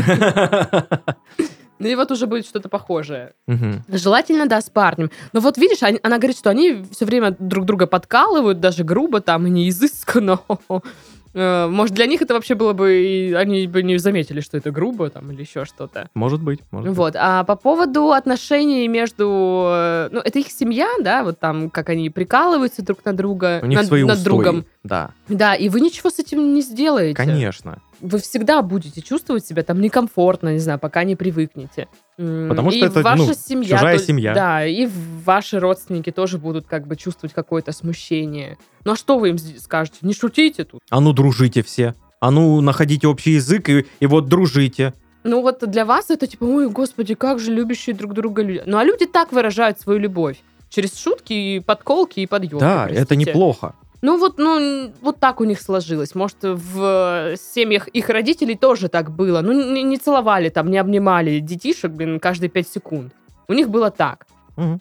ну 1.80 1.88
и 1.88 1.96
вот 1.96 2.12
уже 2.12 2.28
будет 2.28 2.46
что-то 2.46 2.70
похожее. 2.70 3.34
Мгм. 3.48 3.84
Желательно, 3.88 4.48
да, 4.48 4.62
с 4.62 4.70
парнем. 4.70 5.12
Но 5.32 5.40
вот 5.40 5.58
видишь, 5.58 5.82
они- 5.84 6.00
она 6.04 6.18
говорит, 6.18 6.38
что 6.38 6.50
они 6.50 6.84
все 6.92 7.06
время 7.06 7.36
друг 7.40 7.66
друга 7.66 7.88
подкалывают, 7.88 8.60
даже 8.60 8.84
грубо 8.84 9.22
там, 9.22 9.48
и 9.48 9.50
не 9.50 9.70
изысканно. 9.70 10.40
Э, 11.34 11.68
Может, 11.68 11.96
для 11.96 12.06
них 12.06 12.22
это 12.22 12.34
вообще 12.34 12.56
было 12.56 12.74
бы, 12.74 12.92
и 13.04 13.34
они 13.34 13.68
бы 13.68 13.84
не 13.84 13.98
заметили, 13.98 14.42
что 14.42 14.58
это 14.58 14.72
грубо 14.72 15.10
там 15.10 15.32
или 15.32 15.42
еще 15.42 15.66
что-то. 15.66 16.10
Может 16.14 16.42
быть, 16.42 16.60
может 16.72 16.90
быть. 16.90 16.98
Вот. 16.98 17.16
А 17.18 17.44
по 17.44 17.56
поводу 17.56 18.12
отношений 18.12 18.88
между... 18.88 19.68
э, 19.72 20.10
Ну, 20.12 20.20
это 20.20 20.40
их 20.40 20.48
семья, 20.52 20.88
да, 21.00 21.24
вот 21.24 21.40
там, 21.40 21.70
как 21.70 21.90
они 21.90 22.10
прикалываются 22.10 22.82
друг 22.84 23.04
на 23.06 23.14
друга, 23.14 23.60
У 23.62 23.66
них 23.68 23.78
над, 23.80 23.88
свои 23.88 24.04
над 24.04 24.18
устои. 24.18 24.26
другом. 24.26 24.66
Да, 24.84 25.12
Да, 25.28 25.56
и 25.56 25.70
вы 25.70 25.82
ничего 25.82 26.10
с 26.10 26.20
этим 26.20 26.54
не 26.54 26.62
сделаете. 26.62 27.16
конечно. 27.16 27.80
Вы 28.02 28.20
всегда 28.20 28.62
будете 28.62 29.02
чувствовать 29.02 29.46
себя 29.46 29.64
там 29.64 29.82
некомфортно, 29.82 30.54
не 30.54 30.60
знаю, 30.60 30.80
пока 30.80 31.04
не 31.04 31.16
привыкнете. 31.16 31.88
Потому 32.18 32.72
что 32.72 32.80
и 32.80 32.84
это, 32.84 33.02
ваша 33.02 33.24
ну, 33.28 33.34
семья, 33.34 33.78
чужая 33.78 33.98
то- 33.98 34.04
семья. 34.04 34.34
Да, 34.34 34.66
и 34.66 34.88
ваши 35.26 35.60
родственники 35.60 36.12
тоже 36.12 36.38
будут 36.38 36.68
как 36.68 36.88
бы 36.88 36.96
чувствовать 36.96 37.34
какое-то 37.34 37.72
смущение. 37.72 38.58
Ну 38.86 38.94
а 38.94 38.96
что 38.96 39.20
вы 39.20 39.30
им 39.30 39.38
скажете? 39.38 39.98
Не 40.02 40.14
шутите 40.14 40.64
тут. 40.66 40.82
А 40.90 41.00
ну 41.00 41.14
дружите 41.14 41.64
все. 41.64 41.96
А 42.20 42.32
ну 42.32 42.60
находите 42.62 43.08
общий 43.08 43.32
язык 43.32 43.70
и, 43.70 43.86
и 44.00 44.06
вот 44.06 44.28
дружите. 44.28 44.94
Ну 45.24 45.42
вот 45.42 45.70
для 45.70 45.86
вас 45.86 46.10
это 46.10 46.28
типа, 46.28 46.46
ой, 46.46 46.70
господи, 46.70 47.16
как 47.16 47.40
же 47.40 47.54
любящие 47.54 47.96
друг 47.96 48.14
друга 48.14 48.42
люди. 48.42 48.64
Ну 48.66 48.78
а 48.78 48.84
люди 48.84 49.06
так 49.06 49.32
выражают 49.32 49.80
свою 49.80 50.00
любовь. 50.00 50.38
Через 50.70 50.98
шутки, 50.98 51.34
и 51.34 51.60
подколки, 51.60 52.20
и 52.20 52.28
подъемы. 52.28 52.60
да, 52.60 52.88
это 52.88 53.16
неплохо. 53.16 53.74
Ну 54.02 54.18
вот, 54.18 54.38
ну, 54.38 54.94
вот 55.02 55.20
так 55.20 55.42
у 55.42 55.44
них 55.44 55.62
сложилось. 55.62 56.16
Может, 56.16 56.38
в 56.42 57.34
э, 57.34 57.36
семьях 57.38 57.88
их 57.90 58.10
родителей 58.10 58.56
тоже 58.56 58.88
так 58.88 59.12
было. 59.12 59.42
Ну, 59.42 59.52
не, 59.52 59.84
не 59.84 59.98
целовали 59.98 60.50
там, 60.50 60.72
не 60.72 60.78
обнимали 60.78 61.40
детишек, 61.40 61.92
блин, 61.92 62.20
каждые 62.20 62.50
пять 62.50 62.70
секунд. 62.70 63.14
У 63.48 63.54
них 63.54 63.70
было 63.70 63.92
так. 63.92 64.26
Мгм. 64.56 64.80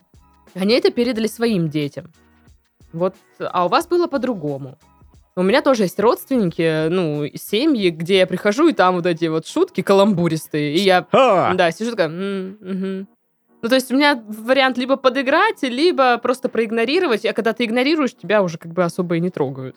Они 0.54 0.74
это 0.74 0.90
передали 0.90 1.26
своим 1.26 1.68
детям. 1.68 2.12
Вот, 2.92 3.14
а 3.38 3.66
у 3.66 3.68
вас 3.68 3.87
было 3.87 4.07
по-другому. 4.07 4.78
У 5.37 5.42
меня 5.42 5.62
тоже 5.62 5.85
есть 5.85 6.00
родственники, 6.00 6.88
ну, 6.88 7.26
семьи, 7.35 7.90
где 7.90 8.18
я 8.18 8.26
прихожу, 8.26 8.68
и 8.68 8.72
там 8.72 8.96
вот 8.96 9.07
эти 9.07 9.26
вот 9.26 9.46
шутки 9.46 9.83
каламбуристые, 9.83 10.74
и 10.74 10.81
я 10.81 11.07
да, 11.54 11.70
сижу 11.70 11.92
такая. 11.92 12.09
Ну, 13.62 13.68
то 13.68 13.75
есть 13.75 13.90
у 13.90 13.97
меня 13.97 14.23
вариант 14.29 14.79
либо 14.79 14.97
подыграть, 14.97 15.62
либо 15.62 16.18
просто 16.18 16.49
проигнорировать, 16.49 17.25
а 17.25 17.33
когда 17.33 17.53
ты 17.53 17.64
игнорируешь, 17.64 18.14
тебя 18.14 18.42
уже 18.42 18.57
как 18.59 18.73
бы 18.73 18.85
особо 18.85 19.16
и 19.16 19.21
не 19.21 19.31
трогают. 19.31 19.77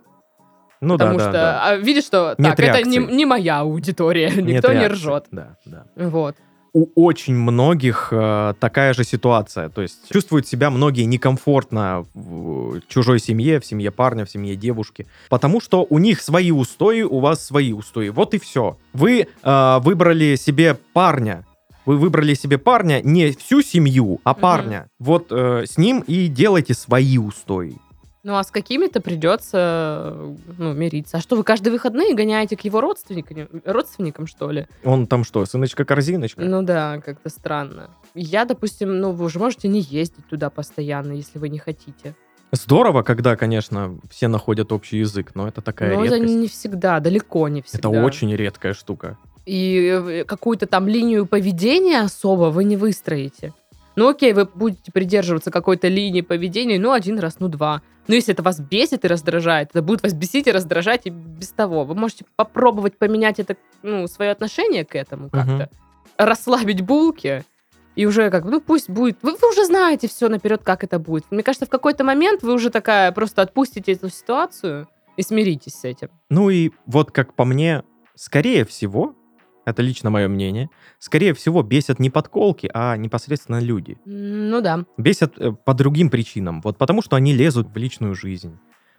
Ну 0.82 0.98
да, 0.98 1.06
Потому 1.06 1.20
да, 1.20 1.24
что, 1.26 1.32
да. 1.34 1.64
а, 1.64 1.78
видишь, 1.78 2.06
что 2.06 2.36
Нет 2.40 2.58
так, 2.58 2.60
это 2.60 2.88
не, 2.88 2.98
реакции. 2.98 3.16
не 3.16 3.26
моя 3.26 3.60
аудитория, 3.60 4.32
Нет 4.32 4.46
никто 4.46 4.70
не 4.74 4.80
реакции. 4.80 4.94
ржет. 4.96 5.26
Да, 5.32 5.58
да. 5.66 5.86
Вот. 5.96 6.36
У 6.74 6.88
очень 6.96 7.36
многих 7.36 8.10
э, 8.12 8.54
такая 8.60 8.94
же 8.94 9.04
ситуация. 9.04 9.68
То 9.70 9.82
есть 9.82 10.10
чувствуют 10.12 10.48
себя 10.48 10.70
многие 10.70 11.04
некомфортно 11.04 12.06
в 12.14 12.80
чужой 12.88 13.20
семье, 13.20 13.60
в 13.60 13.66
семье 13.66 13.92
парня, 13.92 14.26
в 14.26 14.30
семье 14.30 14.56
девушки. 14.56 15.06
Потому 15.30 15.60
что 15.60 15.86
у 15.90 16.00
них 16.00 16.22
свои 16.22 16.52
устои, 16.52 17.02
у 17.02 17.20
вас 17.20 17.46
свои 17.46 17.74
устои. 17.74 18.08
Вот 18.08 18.34
и 18.34 18.40
все. 18.40 18.78
Вы 18.94 19.28
э, 19.44 19.80
выбрали 19.82 20.36
себе 20.36 20.76
парня. 20.94 21.46
Вы 21.86 21.98
выбрали 21.98 22.34
себе 22.34 22.58
парня 22.58 23.02
не 23.04 23.32
всю 23.32 23.62
семью, 23.62 24.20
а 24.24 24.34
парня. 24.34 24.88
Вот 25.00 25.32
э, 25.32 25.66
с 25.66 25.78
ним 25.78 26.04
и 26.06 26.28
делайте 26.28 26.74
свои 26.74 27.18
устои. 27.18 27.78
Ну, 28.24 28.36
а 28.36 28.44
с 28.44 28.52
какими-то 28.52 29.02
придется 29.02 30.16
ну, 30.60 30.74
мириться. 30.74 31.18
А 31.18 31.22
что, 31.22 31.36
вы 31.36 31.44
каждые 31.44 31.74
выходные 31.74 32.14
гоняете 32.14 32.56
к 32.56 32.62
его 32.62 32.80
родственникам, 32.80 33.48
родственникам 33.66 34.28
что 34.28 34.52
ли? 34.52 34.68
Он 34.84 35.08
там 35.08 35.24
что, 35.24 35.44
сыночка-корзиночка? 35.46 36.40
Ну 36.40 36.62
да, 36.62 37.02
как-то 37.02 37.30
странно. 37.30 37.90
Я, 38.14 38.46
допустим, 38.46 39.00
ну, 39.00 39.12
вы 39.12 39.26
уже 39.26 39.40
можете 39.40 39.68
не 39.68 39.82
ездить 39.82 40.28
туда 40.30 40.52
постоянно, 40.52 41.14
если 41.14 41.40
вы 41.40 41.50
не 41.50 41.58
хотите. 41.58 42.16
Здорово, 42.52 43.02
когда, 43.02 43.36
конечно, 43.36 43.98
все 44.10 44.28
находят 44.28 44.72
общий 44.72 44.98
язык, 44.98 45.32
но 45.34 45.48
это 45.48 45.62
такая 45.62 45.96
Но 45.96 46.06
это 46.06 46.16
редкость. 46.16 46.36
не 46.36 46.48
всегда, 46.48 47.00
далеко 47.00 47.48
не 47.48 47.62
всегда. 47.62 47.90
Это 47.90 48.04
очень 48.04 48.36
редкая 48.36 48.74
штука. 48.74 49.18
И 49.46 50.24
какую-то 50.28 50.68
там 50.68 50.88
линию 50.88 51.26
поведения 51.26 52.02
особо 52.02 52.46
вы 52.46 52.64
не 52.64 52.78
выстроите. 52.78 53.54
Ну 53.96 54.10
окей, 54.10 54.34
вы 54.34 54.46
будете 54.46 54.92
придерживаться 54.92 55.52
какой-то 55.52 55.88
линии 55.88 56.22
поведения, 56.22 56.80
ну 56.80 56.92
один 56.92 57.20
раз, 57.20 57.38
ну 57.40 57.48
два. 57.48 57.82
Но 58.08 58.16
если 58.16 58.34
это 58.34 58.42
вас 58.42 58.60
бесит 58.60 59.06
и 59.06 59.08
раздражает, 59.08 59.70
это 59.72 59.82
будет 59.82 60.02
вас 60.04 60.14
бесить 60.14 60.48
и 60.48 60.52
раздражать 60.52 61.02
и 61.06 61.10
без 61.10 61.50
того. 61.50 61.84
Вы 61.84 61.96
можете 61.96 62.26
попробовать 62.36 62.98
поменять 62.98 63.40
это, 63.40 63.58
ну, 63.84 64.08
свое 64.08 64.32
отношение 64.32 64.86
к 64.86 64.96
этому 64.96 65.30
как-то. 65.30 65.70
Расслабить 66.18 66.82
булки. 66.82 67.44
И 67.96 68.06
уже 68.06 68.30
как, 68.30 68.46
ну 68.46 68.62
пусть 68.62 68.90
будет. 68.90 69.18
Вы, 69.22 69.36
вы 69.36 69.50
уже 69.50 69.66
знаете 69.66 70.08
все 70.08 70.30
наперед, 70.30 70.62
как 70.64 70.84
это 70.84 70.98
будет. 70.98 71.26
Мне 71.30 71.44
кажется, 71.44 71.66
в 71.66 71.70
какой-то 71.70 72.06
момент 72.06 72.42
вы 72.42 72.54
уже 72.54 72.70
такая 72.70 73.12
просто 73.12 73.42
отпустите 73.42 73.92
эту 73.92 74.10
ситуацию 74.10 74.88
и 75.18 75.22
смиритесь 75.22 75.76
с 75.76 75.84
этим. 75.84 76.10
Ну 76.30 76.50
и 76.50 76.72
вот 76.86 77.12
как 77.12 77.34
по 77.34 77.44
мне, 77.44 77.84
скорее 78.16 78.64
всего, 78.64 79.14
это 79.66 79.82
лично 79.82 80.10
мое 80.10 80.28
мнение, 80.28 80.70
скорее 81.00 81.34
всего 81.34 81.62
бесят 81.64 82.00
не 82.00 82.10
подколки, 82.10 82.70
а 82.74 82.98
непосредственно 82.98 83.60
люди. 83.60 83.98
Ну 84.06 84.62
да. 84.62 84.86
Бесят 84.98 85.38
э, 85.40 85.52
по 85.52 85.74
другим 85.74 86.10
причинам. 86.10 86.62
Вот 86.62 86.78
потому 86.78 87.02
что 87.02 87.16
они 87.16 87.34
лезут 87.34 87.68
в 87.70 87.78
личную 87.78 88.16
жизнь. 88.16 88.58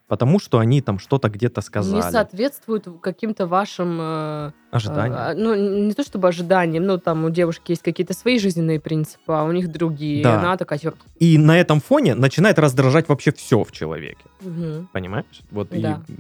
Потому 0.08 0.38
что 0.38 0.58
они 0.58 0.82
там 0.82 0.98
что-то 0.98 1.30
где-то 1.30 1.62
сказали. 1.62 1.96
не 1.96 2.02
соответствует 2.02 2.86
каким-то 3.00 3.46
вашим, 3.46 3.98
э, 4.00 4.52
Ожидания. 4.70 5.14
э, 5.30 5.34
ну, 5.34 5.54
не 5.54 5.94
то 5.94 6.02
чтобы 6.02 6.28
ожиданиям, 6.28 6.84
ну, 6.84 6.98
там 6.98 7.24
у 7.24 7.30
девушки 7.30 7.72
есть 7.72 7.82
какие-то 7.82 8.12
свои 8.12 8.38
жизненные 8.38 8.78
принципы, 8.78 9.32
а 9.32 9.44
у 9.44 9.52
них 9.52 9.70
другие. 9.72 10.22
Да. 10.22 10.38
Она 10.38 10.56
такая, 10.58 10.78
типа, 10.78 10.96
И 11.18 11.38
на 11.38 11.58
этом 11.58 11.80
фоне 11.80 12.14
начинает 12.14 12.58
раздражать 12.58 13.08
вообще 13.08 13.32
все 13.32 13.64
в 13.64 13.72
человеке. 13.72 14.24
«Мгм». 14.42 14.88
Понимаешь? 14.92 15.40
Вот 15.50 15.68
Да. 15.70 16.02
и 16.08 16.14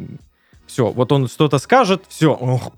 все, 0.72 0.90
вот 0.90 1.12
он 1.12 1.28
что-то 1.28 1.58
скажет, 1.58 2.04
все. 2.08 2.32
Ох. 2.32 2.72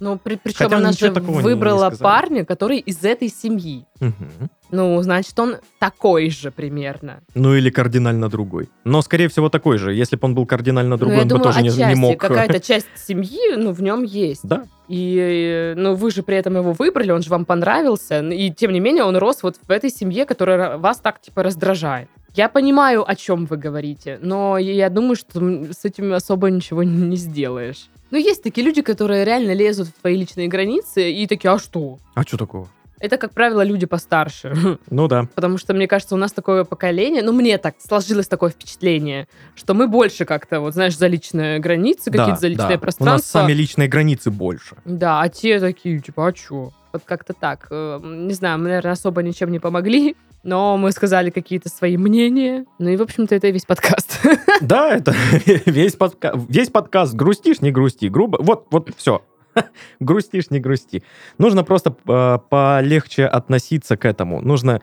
Ну, 0.00 0.18
при, 0.18 0.36
причем 0.36 0.58
Хотя 0.58 0.76
она 0.76 0.92
же 0.92 1.10
выбрала 1.10 1.90
парня, 1.90 2.44
который 2.44 2.78
из 2.78 3.02
этой 3.04 3.28
семьи. 3.28 3.86
Мгм. 4.00 4.50
Ну, 4.70 5.00
значит, 5.02 5.38
он 5.38 5.56
такой 5.78 6.30
же 6.30 6.50
примерно. 6.50 7.20
Ну 7.34 7.54
или 7.54 7.70
кардинально 7.70 8.28
другой. 8.28 8.68
Но, 8.84 9.02
скорее 9.02 9.28
всего, 9.28 9.48
такой 9.48 9.78
же. 9.78 9.94
Если 9.94 10.16
бы 10.16 10.26
он 10.26 10.34
был 10.34 10.46
кардинально 10.46 10.96
другой, 10.96 11.16
ну, 11.16 11.22
он 11.22 11.28
думаю, 11.28 11.44
бы 11.44 11.52
тоже 11.52 11.62
не, 11.62 11.70
не 11.70 11.94
мог. 11.94 12.18
какая-то 12.18 12.60
часть 12.66 12.88
семьи, 12.96 13.56
ну, 13.56 13.72
в 13.72 13.82
нем 13.82 14.02
есть. 14.02 14.46
Да, 14.46 14.64
И, 14.88 15.74
ну, 15.76 15.94
вы 15.94 16.10
же 16.10 16.22
при 16.22 16.36
этом 16.36 16.56
его 16.56 16.72
выбрали, 16.72 17.10
он 17.10 17.22
же 17.22 17.30
вам 17.30 17.44
понравился, 17.44 18.20
и 18.20 18.50
тем 18.50 18.72
не 18.72 18.80
менее 18.80 19.04
он 19.04 19.16
рос 19.16 19.42
вот 19.42 19.56
в 19.66 19.70
этой 19.70 19.90
семье, 19.90 20.24
которая 20.24 20.78
вас 20.78 20.98
так, 20.98 21.20
типа, 21.20 21.42
раздражает. 21.42 22.08
Я 22.34 22.48
понимаю, 22.48 23.08
о 23.08 23.16
чем 23.16 23.46
вы 23.46 23.56
говорите, 23.56 24.18
но 24.22 24.58
я 24.58 24.90
думаю, 24.90 25.16
что 25.16 25.40
с 25.72 25.84
этим 25.84 26.12
особо 26.12 26.50
ничего 26.50 26.82
не 26.82 27.16
сделаешь. 27.16 27.88
Но 28.10 28.16
есть 28.16 28.42
такие 28.42 28.66
люди, 28.66 28.80
которые 28.80 29.24
реально 29.24 29.52
лезут 29.52 29.88
в 29.88 30.00
твои 30.00 30.16
личные 30.16 30.48
границы 30.48 31.10
и 31.10 31.26
такие, 31.26 31.50
а 31.50 31.58
что? 31.58 31.98
а 32.14 32.22
что 32.22 32.36
такого? 32.36 32.68
Это, 33.00 33.16
как 33.16 33.32
правило, 33.32 33.62
люди 33.62 33.86
постарше. 33.86 34.78
Ну 34.90 35.06
да. 35.08 35.28
Потому 35.34 35.58
что, 35.58 35.74
мне 35.74 35.86
кажется, 35.86 36.14
у 36.14 36.18
нас 36.18 36.32
такое 36.32 36.64
поколение, 36.64 37.22
ну, 37.22 37.32
мне 37.32 37.58
так 37.58 37.74
сложилось 37.78 38.26
такое 38.26 38.50
впечатление, 38.50 39.28
что 39.54 39.74
мы 39.74 39.86
больше 39.86 40.24
как-то, 40.24 40.60
вот, 40.60 40.74
знаешь, 40.74 40.96
за 40.96 41.06
личные 41.06 41.58
границы, 41.58 42.10
да, 42.10 42.18
какие-то 42.18 42.40
за 42.40 42.48
личное 42.48 42.68
да. 42.68 42.78
пространство. 42.78 43.38
У 43.38 43.42
нас 43.42 43.48
сами 43.48 43.52
личные 43.52 43.88
границы 43.88 44.30
больше. 44.30 44.76
Да, 44.84 45.20
а 45.20 45.28
те 45.28 45.60
такие, 45.60 46.00
типа, 46.00 46.28
а 46.28 46.32
чё? 46.32 46.72
Вот 46.92 47.02
как-то 47.04 47.34
так. 47.34 47.68
Э, 47.70 48.00
Не 48.02 48.34
знаю, 48.34 48.58
мы, 48.58 48.64
наверное, 48.64 48.92
особо 48.92 49.22
ничем 49.22 49.52
не 49.52 49.58
помогли, 49.58 50.16
но 50.42 50.76
мы 50.76 50.92
сказали 50.92 51.30
какие-то 51.30 51.68
свои 51.68 51.96
мнения. 51.96 52.64
Ну 52.78 52.88
и, 52.88 52.96
в 52.96 53.02
общем-то, 53.02 53.34
это 53.34 53.48
и 53.48 53.52
весь 53.52 53.64
подкаст. 53.64 54.20
Да, 54.60 54.94
это 54.94 55.14
весь, 55.66 55.94
подка... 55.94 56.32
весь 56.48 56.70
подкаст. 56.70 57.14
Грустишь, 57.14 57.60
не 57.60 57.70
грусти. 57.70 58.06
Грубо. 58.06 58.38
Вот, 58.40 58.66
вот, 58.70 58.90
все. 58.96 59.22
Грустишь, 60.00 60.50
не 60.50 60.60
грусти. 60.60 61.02
Нужно 61.38 61.64
просто 61.64 61.94
э, 62.06 62.38
полегче 62.48 63.26
относиться 63.26 63.96
к 63.96 64.04
этому. 64.04 64.40
Нужно 64.40 64.80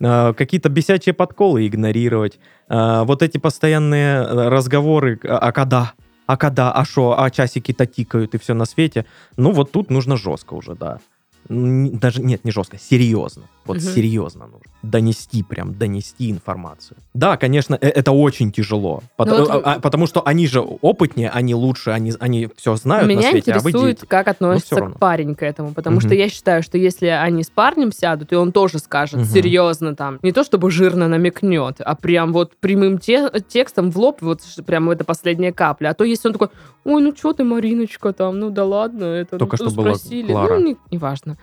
э, 0.00 0.32
какие-то 0.34 0.68
бесячие 0.68 1.12
подколы 1.12 1.66
игнорировать. 1.66 2.38
Э, 2.68 3.02
вот 3.04 3.22
эти 3.22 3.38
постоянные 3.38 4.22
э, 4.22 4.48
разговоры, 4.48 5.18
а 5.24 5.38
а 5.38 5.52
когда? 5.52 5.92
А 6.26 6.36
когда? 6.36 6.72
А 6.72 6.84
что? 6.84 7.18
А 7.18 7.30
часики-то 7.30 7.86
тикают 7.86 8.34
и 8.34 8.38
все 8.38 8.54
на 8.54 8.64
свете. 8.64 9.06
Ну, 9.36 9.52
вот 9.52 9.70
тут 9.72 9.90
нужно 9.90 10.16
жестко 10.16 10.54
уже, 10.54 10.74
да. 10.74 10.98
Н- 11.48 11.98
Даже, 11.98 12.22
нет, 12.22 12.44
не 12.44 12.50
жестко, 12.50 12.78
серьезно. 12.78 13.44
Вот 13.64 13.78
Мгм. 13.78 13.86
серьезно 13.86 14.44
нужно. 14.46 14.60
Донести 14.82 15.42
прям, 15.42 15.74
донести 15.74 16.30
информацию. 16.30 16.96
Да, 17.14 17.36
конечно, 17.36 17.74
э- 17.80 17.88
это 17.88 18.12
очень 18.12 18.52
тяжело. 18.52 19.02
Пот- 19.16 19.28
Ну 19.28 19.38
вот 19.40 19.50
а- 19.50 19.74
а- 19.74 19.80
потому 19.80 20.06
что 20.06 20.22
они 20.24 20.46
же 20.46 20.60
опытнее, 20.60 21.30
они 21.30 21.54
лучше, 21.56 21.90
они, 21.90 22.12
они 22.20 22.48
все 22.56 22.76
знают 22.76 23.08
на 23.08 23.10
Меня 23.10 23.30
свете, 23.30 23.52
а 23.52 23.58
вы 23.58 23.70
интересует, 23.70 23.96
дети. 23.96 24.06
как 24.06 24.28
относится 24.28 24.66
всё 24.76 24.80
равно. 24.80 24.94
к 24.94 24.98
парень 25.00 25.34
к 25.34 25.42
этому, 25.42 25.72
потому 25.74 25.98
что 26.00 26.10
Мгм. 26.10 26.18
я 26.18 26.28
считаю, 26.28 26.62
что 26.62 26.78
если 26.78 27.06
они 27.06 27.42
с 27.42 27.50
парнем 27.50 27.90
сядут, 27.90 28.32
и 28.32 28.36
он 28.36 28.52
тоже 28.52 28.78
скажет 28.78 29.20
Мгм. 29.20 29.24
серьезно 29.28 29.96
там, 29.96 30.20
не 30.22 30.30
то 30.30 30.44
чтобы 30.44 30.70
жирно 30.70 31.08
намекнет, 31.08 31.80
а 31.80 31.96
прям 31.96 32.32
вот 32.32 32.56
прямым 32.56 32.98
те- 32.98 33.30
текстом 33.48 33.90
в 33.90 33.96
лоб, 33.98 34.18
вот 34.22 34.42
прям 34.64 34.88
это 34.90 35.04
последняя 35.04 35.52
капля. 35.52 35.88
А 35.88 35.94
то 35.94 36.04
если 36.04 36.28
он 36.28 36.34
такой, 36.34 36.48
ой, 36.84 37.02
ну 37.02 37.12
что 37.16 37.32
ты, 37.32 37.42
Мариночка, 37.42 38.12
там, 38.12 38.38
ну 38.38 38.50
да 38.50 38.64
ладно, 38.64 39.04
это 39.04 39.38
Только 39.38 39.56
ну, 39.60 39.70
что 39.70 39.80
спросили, 39.82 40.30
Клара. 40.30 40.58
ну 40.60 40.66
не, 40.66 40.76
неважно. 40.92 41.06
Важно. 41.16 41.35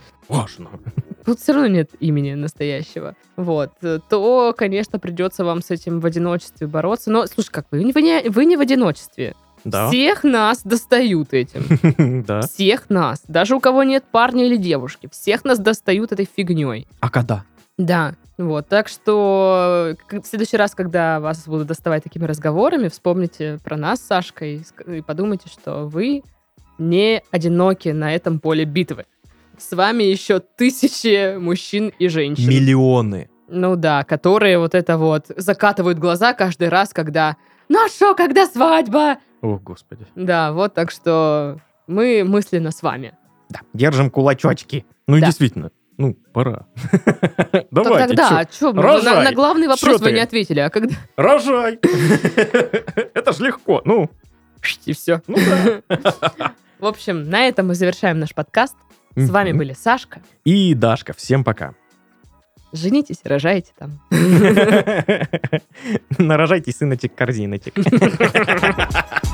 Тут 1.25 1.39
все 1.39 1.53
равно 1.53 1.67
нет 1.67 1.91
имени 1.99 2.33
настоящего. 2.33 3.15
Вот. 3.37 3.71
То, 4.09 4.53
конечно, 4.57 4.99
придется 4.99 5.45
вам 5.45 5.61
с 5.61 5.71
этим 5.71 5.99
в 5.99 6.05
одиночестве 6.05 6.67
бороться. 6.67 7.11
Но, 7.11 7.25
слушай, 7.27 7.49
как 7.51 7.67
вы? 7.71 7.91
Вы 7.93 8.01
не, 8.01 8.29
вы 8.29 8.45
не 8.45 8.57
в 8.57 8.61
одиночестве. 8.61 9.35
Да. 9.63 9.87
Всех 9.87 10.23
нас 10.23 10.63
достают 10.63 11.33
этим. 11.33 11.63
Да. 12.25 12.41
Всех 12.41 12.89
нас. 12.89 13.21
Даже 13.27 13.55
у 13.55 13.59
кого 13.59 13.83
нет 13.83 14.03
парня 14.11 14.45
или 14.45 14.57
девушки. 14.57 15.07
Всех 15.11 15.45
нас 15.45 15.59
достают 15.59 16.11
этой 16.11 16.25
фигней. 16.25 16.87
А 16.99 17.09
когда? 17.09 17.43
Да. 17.77 18.15
Вот. 18.37 18.67
Так 18.67 18.87
что 18.87 19.95
в 20.09 20.25
следующий 20.25 20.57
раз, 20.57 20.75
когда 20.75 21.19
вас 21.19 21.47
будут 21.47 21.67
доставать 21.67 22.03
такими 22.03 22.25
разговорами, 22.25 22.89
вспомните 22.89 23.59
про 23.63 23.77
нас 23.77 23.99
с 23.99 24.07
Сашкой 24.07 24.65
и 24.87 25.01
подумайте, 25.01 25.47
что 25.49 25.87
вы 25.87 26.23
не 26.77 27.21
одиноки 27.31 27.89
на 27.89 28.13
этом 28.13 28.39
поле 28.39 28.65
битвы. 28.65 29.05
С 29.69 29.71
вами 29.75 30.03
еще 30.03 30.39
тысячи 30.41 31.37
мужчин 31.37 31.93
и 31.97 32.09
женщин. 32.09 32.49
Миллионы. 32.49 33.29
Ну 33.47 33.77
да, 33.77 34.03
которые 34.03 34.59
вот 34.59 34.75
это 34.75 34.97
вот 34.97 35.27
закатывают 35.37 35.99
глаза 35.99 36.33
каждый 36.33 36.67
раз, 36.67 36.89
когда 36.91 37.37
«Ну 37.69 37.79
а 37.85 37.87
шо, 37.87 38.13
когда 38.13 38.45
свадьба?» 38.45 39.19
О, 39.41 39.57
господи. 39.59 40.05
Да, 40.15 40.51
вот 40.51 40.73
так 40.73 40.91
что 40.91 41.59
мы 41.87 42.23
мысленно 42.25 42.71
с 42.71 42.81
вами. 42.81 43.13
Да. 43.49 43.61
Держим 43.73 44.09
кулачочки. 44.09 44.85
Ну 45.07 45.15
и 45.15 45.21
Да. 45.21 45.27
действительно, 45.27 45.71
ну, 45.97 46.13
пора. 46.33 46.65
Так 47.51 47.67
Давайте, 47.71 48.07
тогда, 48.07 48.29
чё? 48.29 48.35
а 48.35 48.45
чё, 48.45 48.81
рожай. 48.81 49.15
на, 49.15 49.23
на 49.23 49.31
главный 49.31 49.67
вопрос 49.67 49.93
Чё 49.93 49.97
вы 49.99 50.09
ты? 50.09 50.11
не 50.11 50.19
ответили, 50.19 50.59
а 50.59 50.69
когда... 50.69 50.93
Рожай! 51.15 51.79
Это 53.13 53.31
ж 53.31 53.39
легко. 53.39 53.81
Ну, 53.85 54.09
И 54.85 54.91
все. 54.93 55.21
ну 55.27 55.37
да. 55.87 56.53
В 56.79 56.85
общем, 56.85 57.29
на 57.29 57.47
этом 57.47 57.67
мы 57.67 57.75
завершаем 57.75 58.19
наш 58.19 58.33
подкаст. 58.33 58.75
С 59.15 59.29
вами 59.29 59.51
были 59.51 59.73
Сашка. 59.73 60.21
И 60.43 60.73
Дашка. 60.73 61.13
Всем 61.13 61.43
пока. 61.43 61.75
Женитесь, 62.71 63.19
рожайте 63.23 63.71
там. 63.77 64.01
Нарожайте 66.17 66.71
сыночек-корзиночек. 66.71 67.75